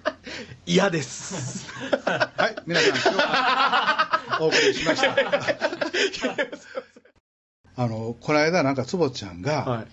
[0.66, 1.66] 嫌です。
[2.04, 5.14] はい皆さん今日はお送りしました
[7.76, 9.86] あのこの間なんか坪ちゃんが、はい。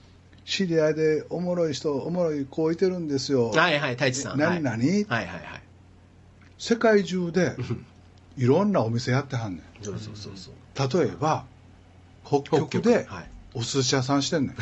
[0.44, 4.40] 知り合いでおもろい人おもろい子いてるんですよ、はいはい太一さん。
[4.40, 5.28] 何々、はいはいはい。
[5.28, 5.62] はい
[6.58, 7.56] 世界中で
[8.38, 9.84] いろんなお店やってはんねん。
[9.84, 11.04] そうそうそうそう。
[11.04, 11.46] 例えば
[12.26, 13.30] 北極北ではい。
[13.54, 14.56] お寿司屋さんしてんねん、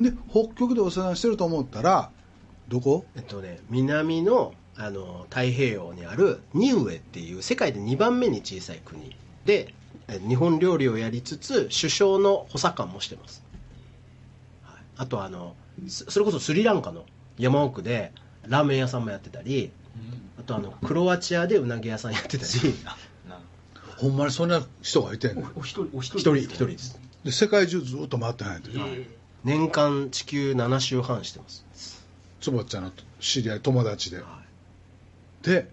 [0.00, 2.10] うん、で北極でお寿司屋さんしてると思ったら
[2.68, 3.04] どこ？
[3.16, 9.14] えっとね南のあの太平洋にあるニウエっていう世界で2番目に小さい国
[9.44, 9.74] で
[10.08, 13.42] え日本料理をやりつつ首相の補佐官もしてます、
[14.62, 15.54] はい、あとあの
[15.88, 17.04] そそれこそスリランカの
[17.38, 18.12] 山奥で
[18.46, 19.72] ラーメン屋さんもやってたり
[20.38, 22.74] あとあのクロアチアでうなぎ屋さんやってたり。
[22.84, 22.96] な
[23.98, 26.98] ほんまにそんな人がいてんねんお一人お一一人一人です。
[27.24, 28.70] で世界中ずっと回ってないんて
[29.44, 31.64] 年間地球7周半してます。
[32.40, 34.22] 坪ちゃんの知り合い友達で、
[35.42, 35.70] で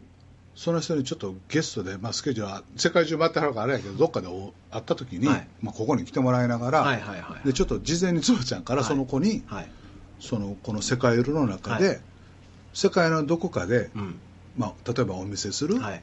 [0.59, 5.47] その人にちょっとゲストで、まあ、スケジュールは世界中回ってはるからあれやけどどっかでお会った時に、はい。
[5.61, 8.89] まあ、ここに来てもらいながら、はいはいはいでちょっと事前に坪ちゃんからはい。
[8.89, 9.71] その子に、はい。
[10.19, 12.01] そのこの世界ユルの中で、はい。
[12.73, 14.19] 世界のどこかで、うん。
[14.57, 16.01] まあ、例えばお見せする、はい。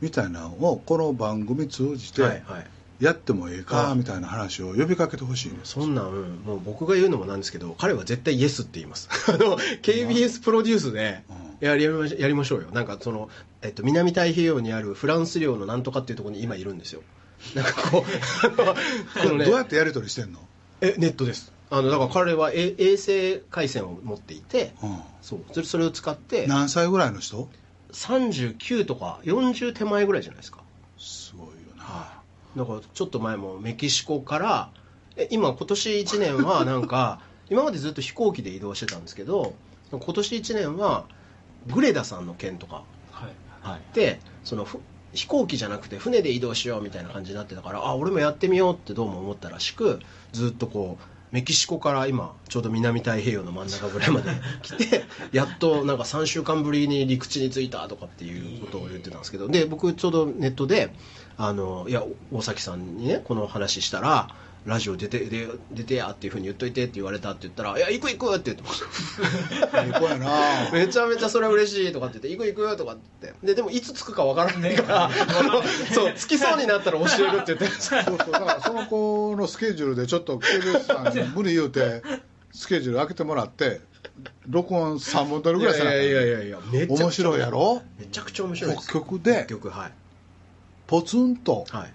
[0.00, 3.04] みたいなのをこの番組通じてはいはい。
[3.04, 3.98] やってもええかはい。
[3.98, 9.10] みたいな話を呼びかけてほしいそんなんもう僕が言うのもなんですけど彼は絶対イエスって言います。
[9.28, 12.68] あの KBS プロデュースでうやりやりましやりましょうよ。
[12.72, 13.28] なんかその、
[13.62, 17.02] えっと、南太平洋にあるフランス領のなんとかっていうところに今いるんですよ。
[17.54, 18.04] なんかこう
[18.46, 20.40] あのこのねどうやってやり取りしてんの、
[20.80, 21.52] えネットです。
[21.70, 25.00] あのだから彼はえ衛星回線を持っていてうん。
[25.22, 25.40] そう。
[25.52, 27.48] それそれを使って何歳ぐらいの人
[27.92, 30.62] ？39とか40手前ぐらいじゃないですか。
[30.98, 32.22] すごいよな、
[32.56, 34.70] だからちょっと前もメキシコから
[35.16, 39.54] え今今年1年は なんか今までずっと飛行機で移動してたんですけど
[39.90, 41.04] 今年1年は
[41.66, 42.84] グレダさんの件とか
[43.62, 43.74] はい。
[43.74, 44.80] あってそのふ
[45.12, 50.00] 飛行機じゃなくて船で移動しようみたいな感じになってたからあ俺もやってみようってどうも思ったらしく
[50.32, 54.30] ずっとこうメキシコから今ちょうど南太平洋の真ん中ぐらいまで
[54.62, 60.92] 来て やっとなんか3週間ぶりに陸地に着いたとかっていうことを言ってたんですけどで僕ちょうどネットで
[61.36, 64.28] あのいや大崎さんにねこの話したら
[64.66, 70.28] ラジオ出て出出てやっていうふうに言っといてって言われたって言ったら「いや行く行く」って言ってましたいい子やな
[70.72, 73.46] めちゃめちゃそれは嬉しいとかって言って、行く行くとかって言って。
[73.46, 75.10] で、でもいつ着くかわからないから、
[75.94, 77.80] そう、着きそうになったら教えるって言って。
[77.80, 82.02] そうそうだからその子のスケジュールでちょっと KBS さんに無理言うて
[82.52, 83.80] スケジュール開けてもらって
[84.46, 87.82] 録音3本撮るぐらいせないやいやいやいや、めちゃくちゃ面白いやろ？
[87.98, 88.88] めちゃくちゃ面白いです。
[88.88, 89.92] 北極で北極、はい。
[90.86, 91.92] ポツンとはい。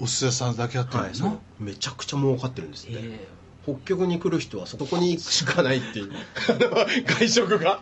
[0.00, 1.38] お寿司屋さんだけやってるはい、のそう。
[1.58, 2.98] めちゃくちゃ儲かってるんですって。
[3.00, 3.26] え
[3.64, 6.12] 北極に来る人はそこに行くしかないっていう。
[7.06, 7.80] 外食が。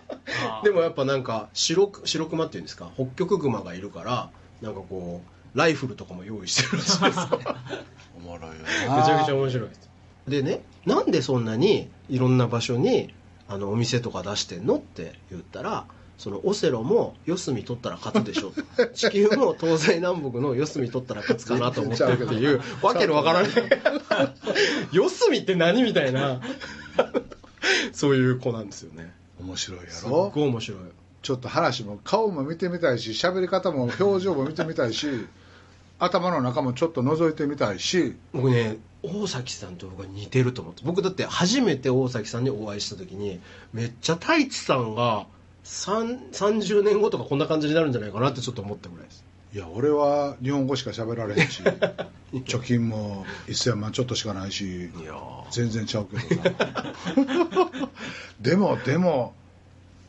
[0.62, 2.90] でもやっぱなんか白く白熊っていうんですか？
[2.94, 5.22] 北極熊がいるからなんかこ
[5.54, 7.40] うライフルとかも用意してるらしいですよ。
[8.16, 9.90] おもろいよめなちゃくちゃ面白いです。
[10.28, 13.12] でねなんでそんなにいろんな場所に
[13.48, 14.76] あのお店とか出してんの？
[14.76, 15.86] って言ったら
[16.22, 18.52] そのオセロも四隅取ったら勝つでしょ
[18.94, 23.50] 地球も東西南北の四隅取ったら勝つかなと思ってるっていうわけのわからない
[24.92, 26.40] 四隅って何みたいな。
[27.92, 29.12] そういう子なんですよね。
[29.40, 30.78] 面白いやすっろごい面白い。
[31.22, 35.08] ちょっと話も顔も見てみたいし喋り方も表情も見てみたいし
[35.98, 38.14] 頭の中もちょっと覗いてみたいし。
[38.32, 40.82] 僕ね大崎さんと僕は似てると思って。
[40.84, 43.40] 僕だって初めて大崎さんにお会いした時に
[43.72, 45.26] めっちゃ太一さんが3
[45.64, 51.62] 30年後とかこんな感じになるんじゃないかなってちょっと思ったぐらいですいや俺は日本語しか喋られへんし
[52.32, 54.90] 貯金も1000万ちょっとしかないし
[55.50, 57.70] 全然ちゃうけどな
[58.40, 59.34] でもでも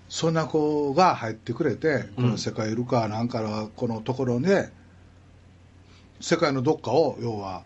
[0.08, 4.70] そんな子が入ってくれて、この世界イルカなんかのこのところで
[6.22, 7.64] 世界のどっかを要は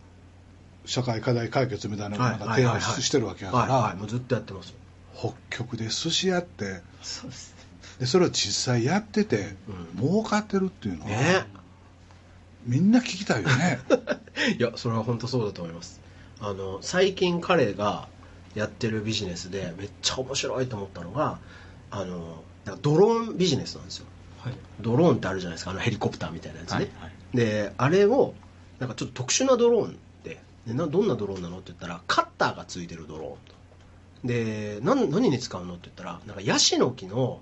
[0.85, 3.97] 社会課題解決みたいなのをなんか提案してるわけやから、はいはい。
[3.97, 4.73] もうずっとやってます。
[5.13, 7.56] 北極で寿司屋ってそうです
[7.99, 9.55] でそれを実際やってて、
[9.99, 11.45] 儲かってるっていうのは、ね。
[12.65, 13.79] みんな聞きたいよね。
[14.59, 16.01] いやそれは本当そうだと思います。
[16.39, 18.07] あの最近彼が
[18.53, 21.39] やってるビジネスでめっちゃ面白いと思ったのが
[21.89, 22.43] あの
[22.81, 24.05] ドローンビジネスなんですよ。
[24.39, 24.53] はい。
[24.81, 25.71] ドローンってあるじゃないですか。
[25.71, 27.37] あのヘリコプターみたいなやつね、はいはい。
[27.37, 28.35] であれを
[28.79, 33.37] なんかちょっと特殊なドローンででなどんなドローンなのって言ったらカッターがついてるドローンと。
[34.25, 37.39] で何何に使うのって言ったらなんかヤシの木の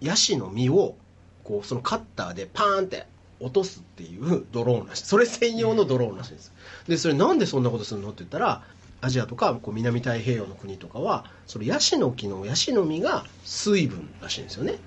[0.00, 0.96] ヤシの実を
[1.44, 3.06] こうそのカッターでパーンって
[3.40, 5.04] 落とすっていう ドローンらしい。
[5.04, 6.52] それ専用のドローンらしいんです。
[6.88, 8.08] でそれなんでそんなことするの？
[8.08, 8.62] って言ったら
[9.00, 14.78] アジアとかこう南太平洋の国とかはそのヤシの木のヤシの実が水分らしいんですよね、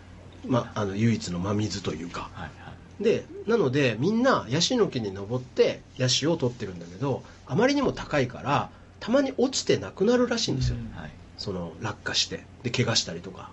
[0.47, 2.29] まあ、あの唯一の真水というか。
[2.33, 3.03] はいはい。
[3.03, 8.69] でなのでみんなヤシの木に登ってヤシを取ってるんだけどあまりにも高いから
[9.01, 11.11] たまに落ちてなくなるらしいんですよ、はい。
[11.37, 13.51] その落下してで怪我したりとか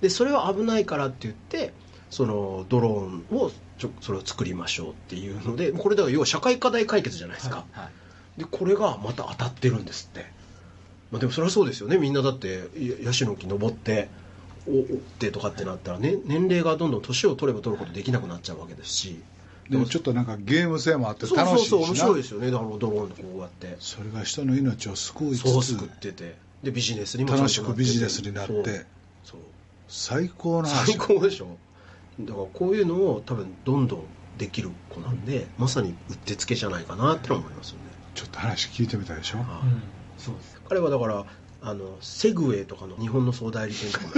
[0.00, 1.72] でそれは危ないからって言って
[2.10, 7.88] そのドローンをちょそれを作りましょうっていうのでこれだから要は社会課題解決じゃないですか、はい
[8.38, 10.24] でこれがまた当たってるんですって、
[11.10, 11.98] まあ、でもそれはそうですよね。
[11.98, 14.08] みんなだってやヤシの木登って
[14.66, 14.86] おおっ
[15.18, 19.20] てとかってなったら、ね、年齢がどんどん年を取れば取るほどできなくなっちゃうわけですし。
[19.68, 21.78] でもちょっとなんかゲーム性もあってそう楽しいしな。
[21.78, 22.48] そうそう面白いですよね。
[22.48, 23.76] あのドローンでこうやって。
[23.80, 26.36] それが人の命を救いつつそう作ってて。
[26.62, 28.52] でビジネスにも楽しくビジネスになって。
[28.52, 28.64] そう。
[29.24, 29.40] そう
[29.88, 31.56] 最高の話最高でしょ。
[32.20, 34.04] だからこういうのを多分どんどん
[34.38, 37.82] できる子なんで、まさにうってつけじゃないかなって思いますよね、
[38.14, 39.38] ちょっと話聞いてみたいでしょ。
[39.38, 39.82] はいうん。
[40.16, 40.60] そうです。
[40.68, 41.26] 彼はだから
[41.60, 44.14] あのセグウェイとかの日本の総代理店とかも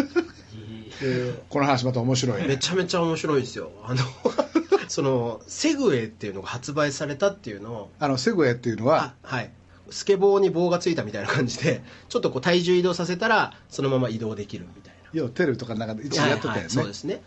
[1.00, 3.70] でこの話また面白いめねちゃめちゃ面白いですよ。
[3.84, 4.00] あの
[4.88, 9.14] そのセグウェイっていうのが発売されたっていうのをあのセグウェイっていうのは？
[9.22, 9.52] あはい。
[9.90, 14.79] スケボーに棒がついたみたいな感じでちょっとこう体重移動させたらそのまま移動できるみたいな
[15.12, 17.14] 要はテレビとかなんかで一時やってたよね、はいはいそうですね。
[17.14, 17.18] っ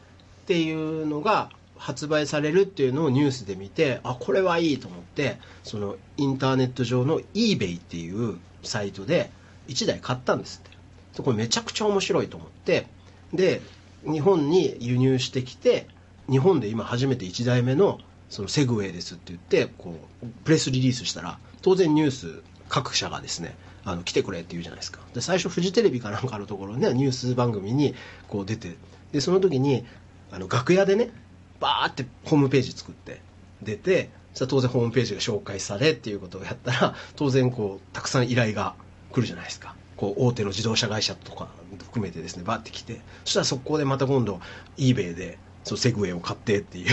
[0.45, 9.29] ていうのが発売されるっていうのをニュースで見てあこれはいいと思ってそのインターネット上の eBay っていうサイトで
[9.67, 10.77] 1台買ったんですって。
[11.17, 12.88] でこれめちゃくちゃ面白いと思って
[13.34, 13.61] で
[14.03, 15.88] 日本に輸入してきて
[16.29, 22.41] 日本で今初めて1台目のそのセグウェイですって言ってこうプレスリリースしたら当然ニュース
[22.74, 23.55] 各社がですね
[23.86, 24.99] あの来てくれって言うじゃないですか。
[25.13, 27.93] で最初フジテレビかなんかのところねニュース番組に
[28.28, 28.76] こう出て
[29.11, 29.86] でその時に
[30.32, 31.11] あの楽屋でね
[31.59, 33.21] バーってホームページ作って
[33.61, 38.74] 出てそ当然ホームページが紹介されっていうことをやったら当然こうたくさん依頼が
[39.11, 39.76] 来るじゃないですか。
[39.95, 41.47] こう大手の自動車会社とか
[41.78, 43.01] 含めてですねバーって来て。
[43.24, 44.41] そしたら速攻でまた今度
[44.78, 46.88] eBay でそのセグウェイを買ってっていう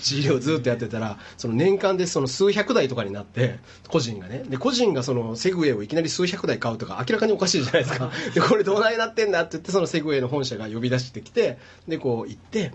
[0.00, 3.58] 仕入れをずっとやってたらその年間でその数百台とかになって
[3.88, 4.44] 個人がね。
[4.48, 8.10] で個人がそのセグウェイをいきなり数百台買うとか明らかにおかしいじゃないですか。
[8.34, 11.58] でこれどないなってんだって言ってそのセグウェイの本社が呼び出してきて
[11.88, 12.72] でこう行って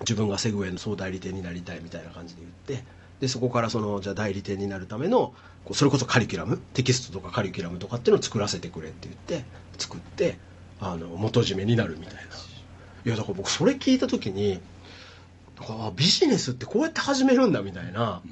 [0.00, 2.84] 自分がセグウェイの総代理店になりたいみたいな感じで言って
[3.20, 5.32] でそこからそのじゃあ代理店になるための
[5.64, 9.44] こうそれこそカリキュラムテキストとかカリキュラムとかっていうのを作らせてくれって言って
[9.78, 10.38] 作って
[10.80, 12.20] あの元締めになるみたいな。
[13.04, 14.60] いやだから僕それ聞いた時に
[15.60, 18.22] あビジネスってこうやって始めるんだみたいな、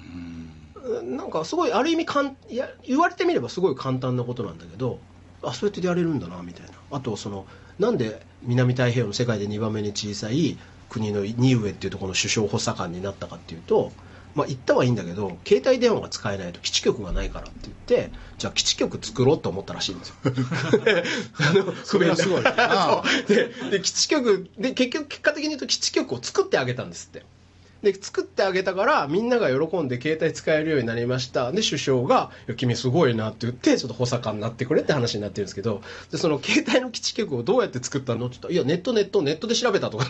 [1.02, 5.00] なんかすごいある意味かんいや言われてみればすごい簡単なことなんだけど
[5.42, 6.72] あそうやってやれるんだなみたいな。
[6.90, 7.46] あとその
[7.78, 10.56] なんで南太平洋の世界で2番目に小さい
[10.88, 13.92] 国のニウエっていうところの首相補佐官になったかっていうと、
[14.36, 20.14] まあ、行ったはいいんだけど携帯電話が使えないと基地局がないからって言ってじゃあ基地局作ろうと思ったらしいんですよ。
[21.40, 22.42] あのそれはすごい。
[23.28, 27.24] でで基地局で結局結果的に言うと基地局を作ってあげたんですって
[27.86, 31.52] で作ってあげたからみんなが喜んで携帯使えるようになりました。
[31.52, 38.26] で首相が「君すごいな」って言ってちょっと補佐官になってくれって話になってるんですけどでその携帯の基地局をどうやって作ったの？
[38.26, 40.06] って言ったら「いやネットネットネットで調べた」とか。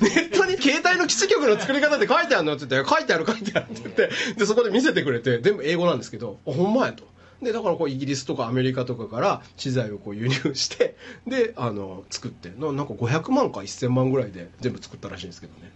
[0.00, 7.02] ネットに携帯の基地局の作り方って書いてあるのって言って「書いてある書いてある」って言ってでそこで見せてくれて全部英語なんですけど「ほんまや」と。
[7.42, 10.94] でだからこうイギリスとかアメリカとかから資材をこう輸入して
[11.26, 15.72] であの作ってななんか500万か1000万ぐらいで全部作ったらしいんですけどね。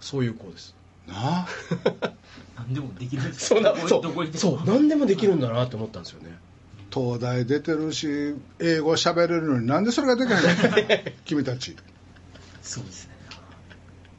[0.00, 0.74] そういう子です。
[1.06, 1.48] なあ？
[2.56, 4.58] 何でもできるんですそうなそうどこ行っても。
[4.58, 6.38] そう何でもできるんだなって思ったんですよね。
[6.92, 11.12] 東大出てるし英語喋れるのになんでそれができないの？
[11.24, 11.76] 君たち。
[12.62, 13.12] そうですね。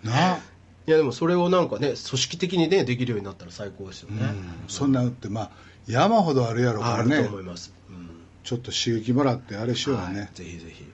[0.04, 0.40] なあ、
[0.88, 5.52] いやでもそれをなんかね組織的にねできるようになったら最高ですよね、うん、そんなのってまあ
[5.88, 7.16] 山ほどあるやろからね。
[7.16, 8.10] あると思います、うん。
[8.44, 10.86] ちょっと刺激もらってあれしようよね、はいぜひぜひ。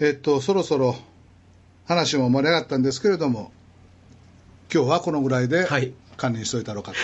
[0.00, 0.96] えっとそろそろ
[1.86, 3.52] 話も盛り上がったんですけれども
[4.72, 5.92] 今日はこのぐらいではい。
[6.16, 6.96] 管理しといたろうかと、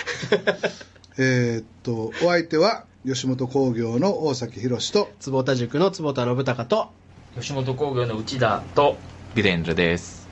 [1.21, 6.91] えっとお相手は吉本興業の大崎宏と坪田塾の坪田信孝と
[7.35, 8.97] 吉本興業の内田と
[9.35, 10.27] ビレンルです。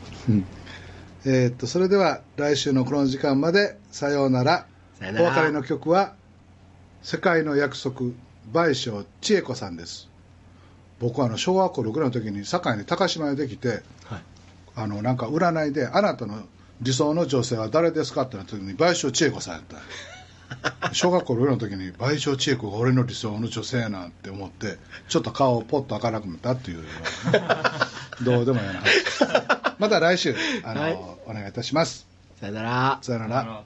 [1.26, 4.66] えーっとそれでは来週のこの時間までさようなら。
[5.00, 5.28] さようなら。
[5.28, 6.16] お別れの曲は
[7.04, 8.12] 「世界の約束」
[8.52, 10.10] 倍賞千恵子さんです。
[11.00, 14.22] 僕はあの小学校6年の時に堺に高島へできてはい。
[14.76, 16.42] あのなんか占いで「あなたの
[16.82, 19.78] 理想の女性は誰ですか?」ってなった時に倍賞千恵子さんやった。
[20.92, 24.78] 小学校6年の時に倍賞千恵子が俺の理想の女性やなんて思って
[25.08, 26.78] ちょっと顔をポッと開かなくなったっていう。
[26.80, 27.50] ようなね
[28.22, 28.74] どうでもいいな。
[28.74, 30.94] 話また来週あの、はい。
[31.26, 32.06] お願いいたします。
[32.40, 33.00] さよなら。
[33.02, 33.64] さよなら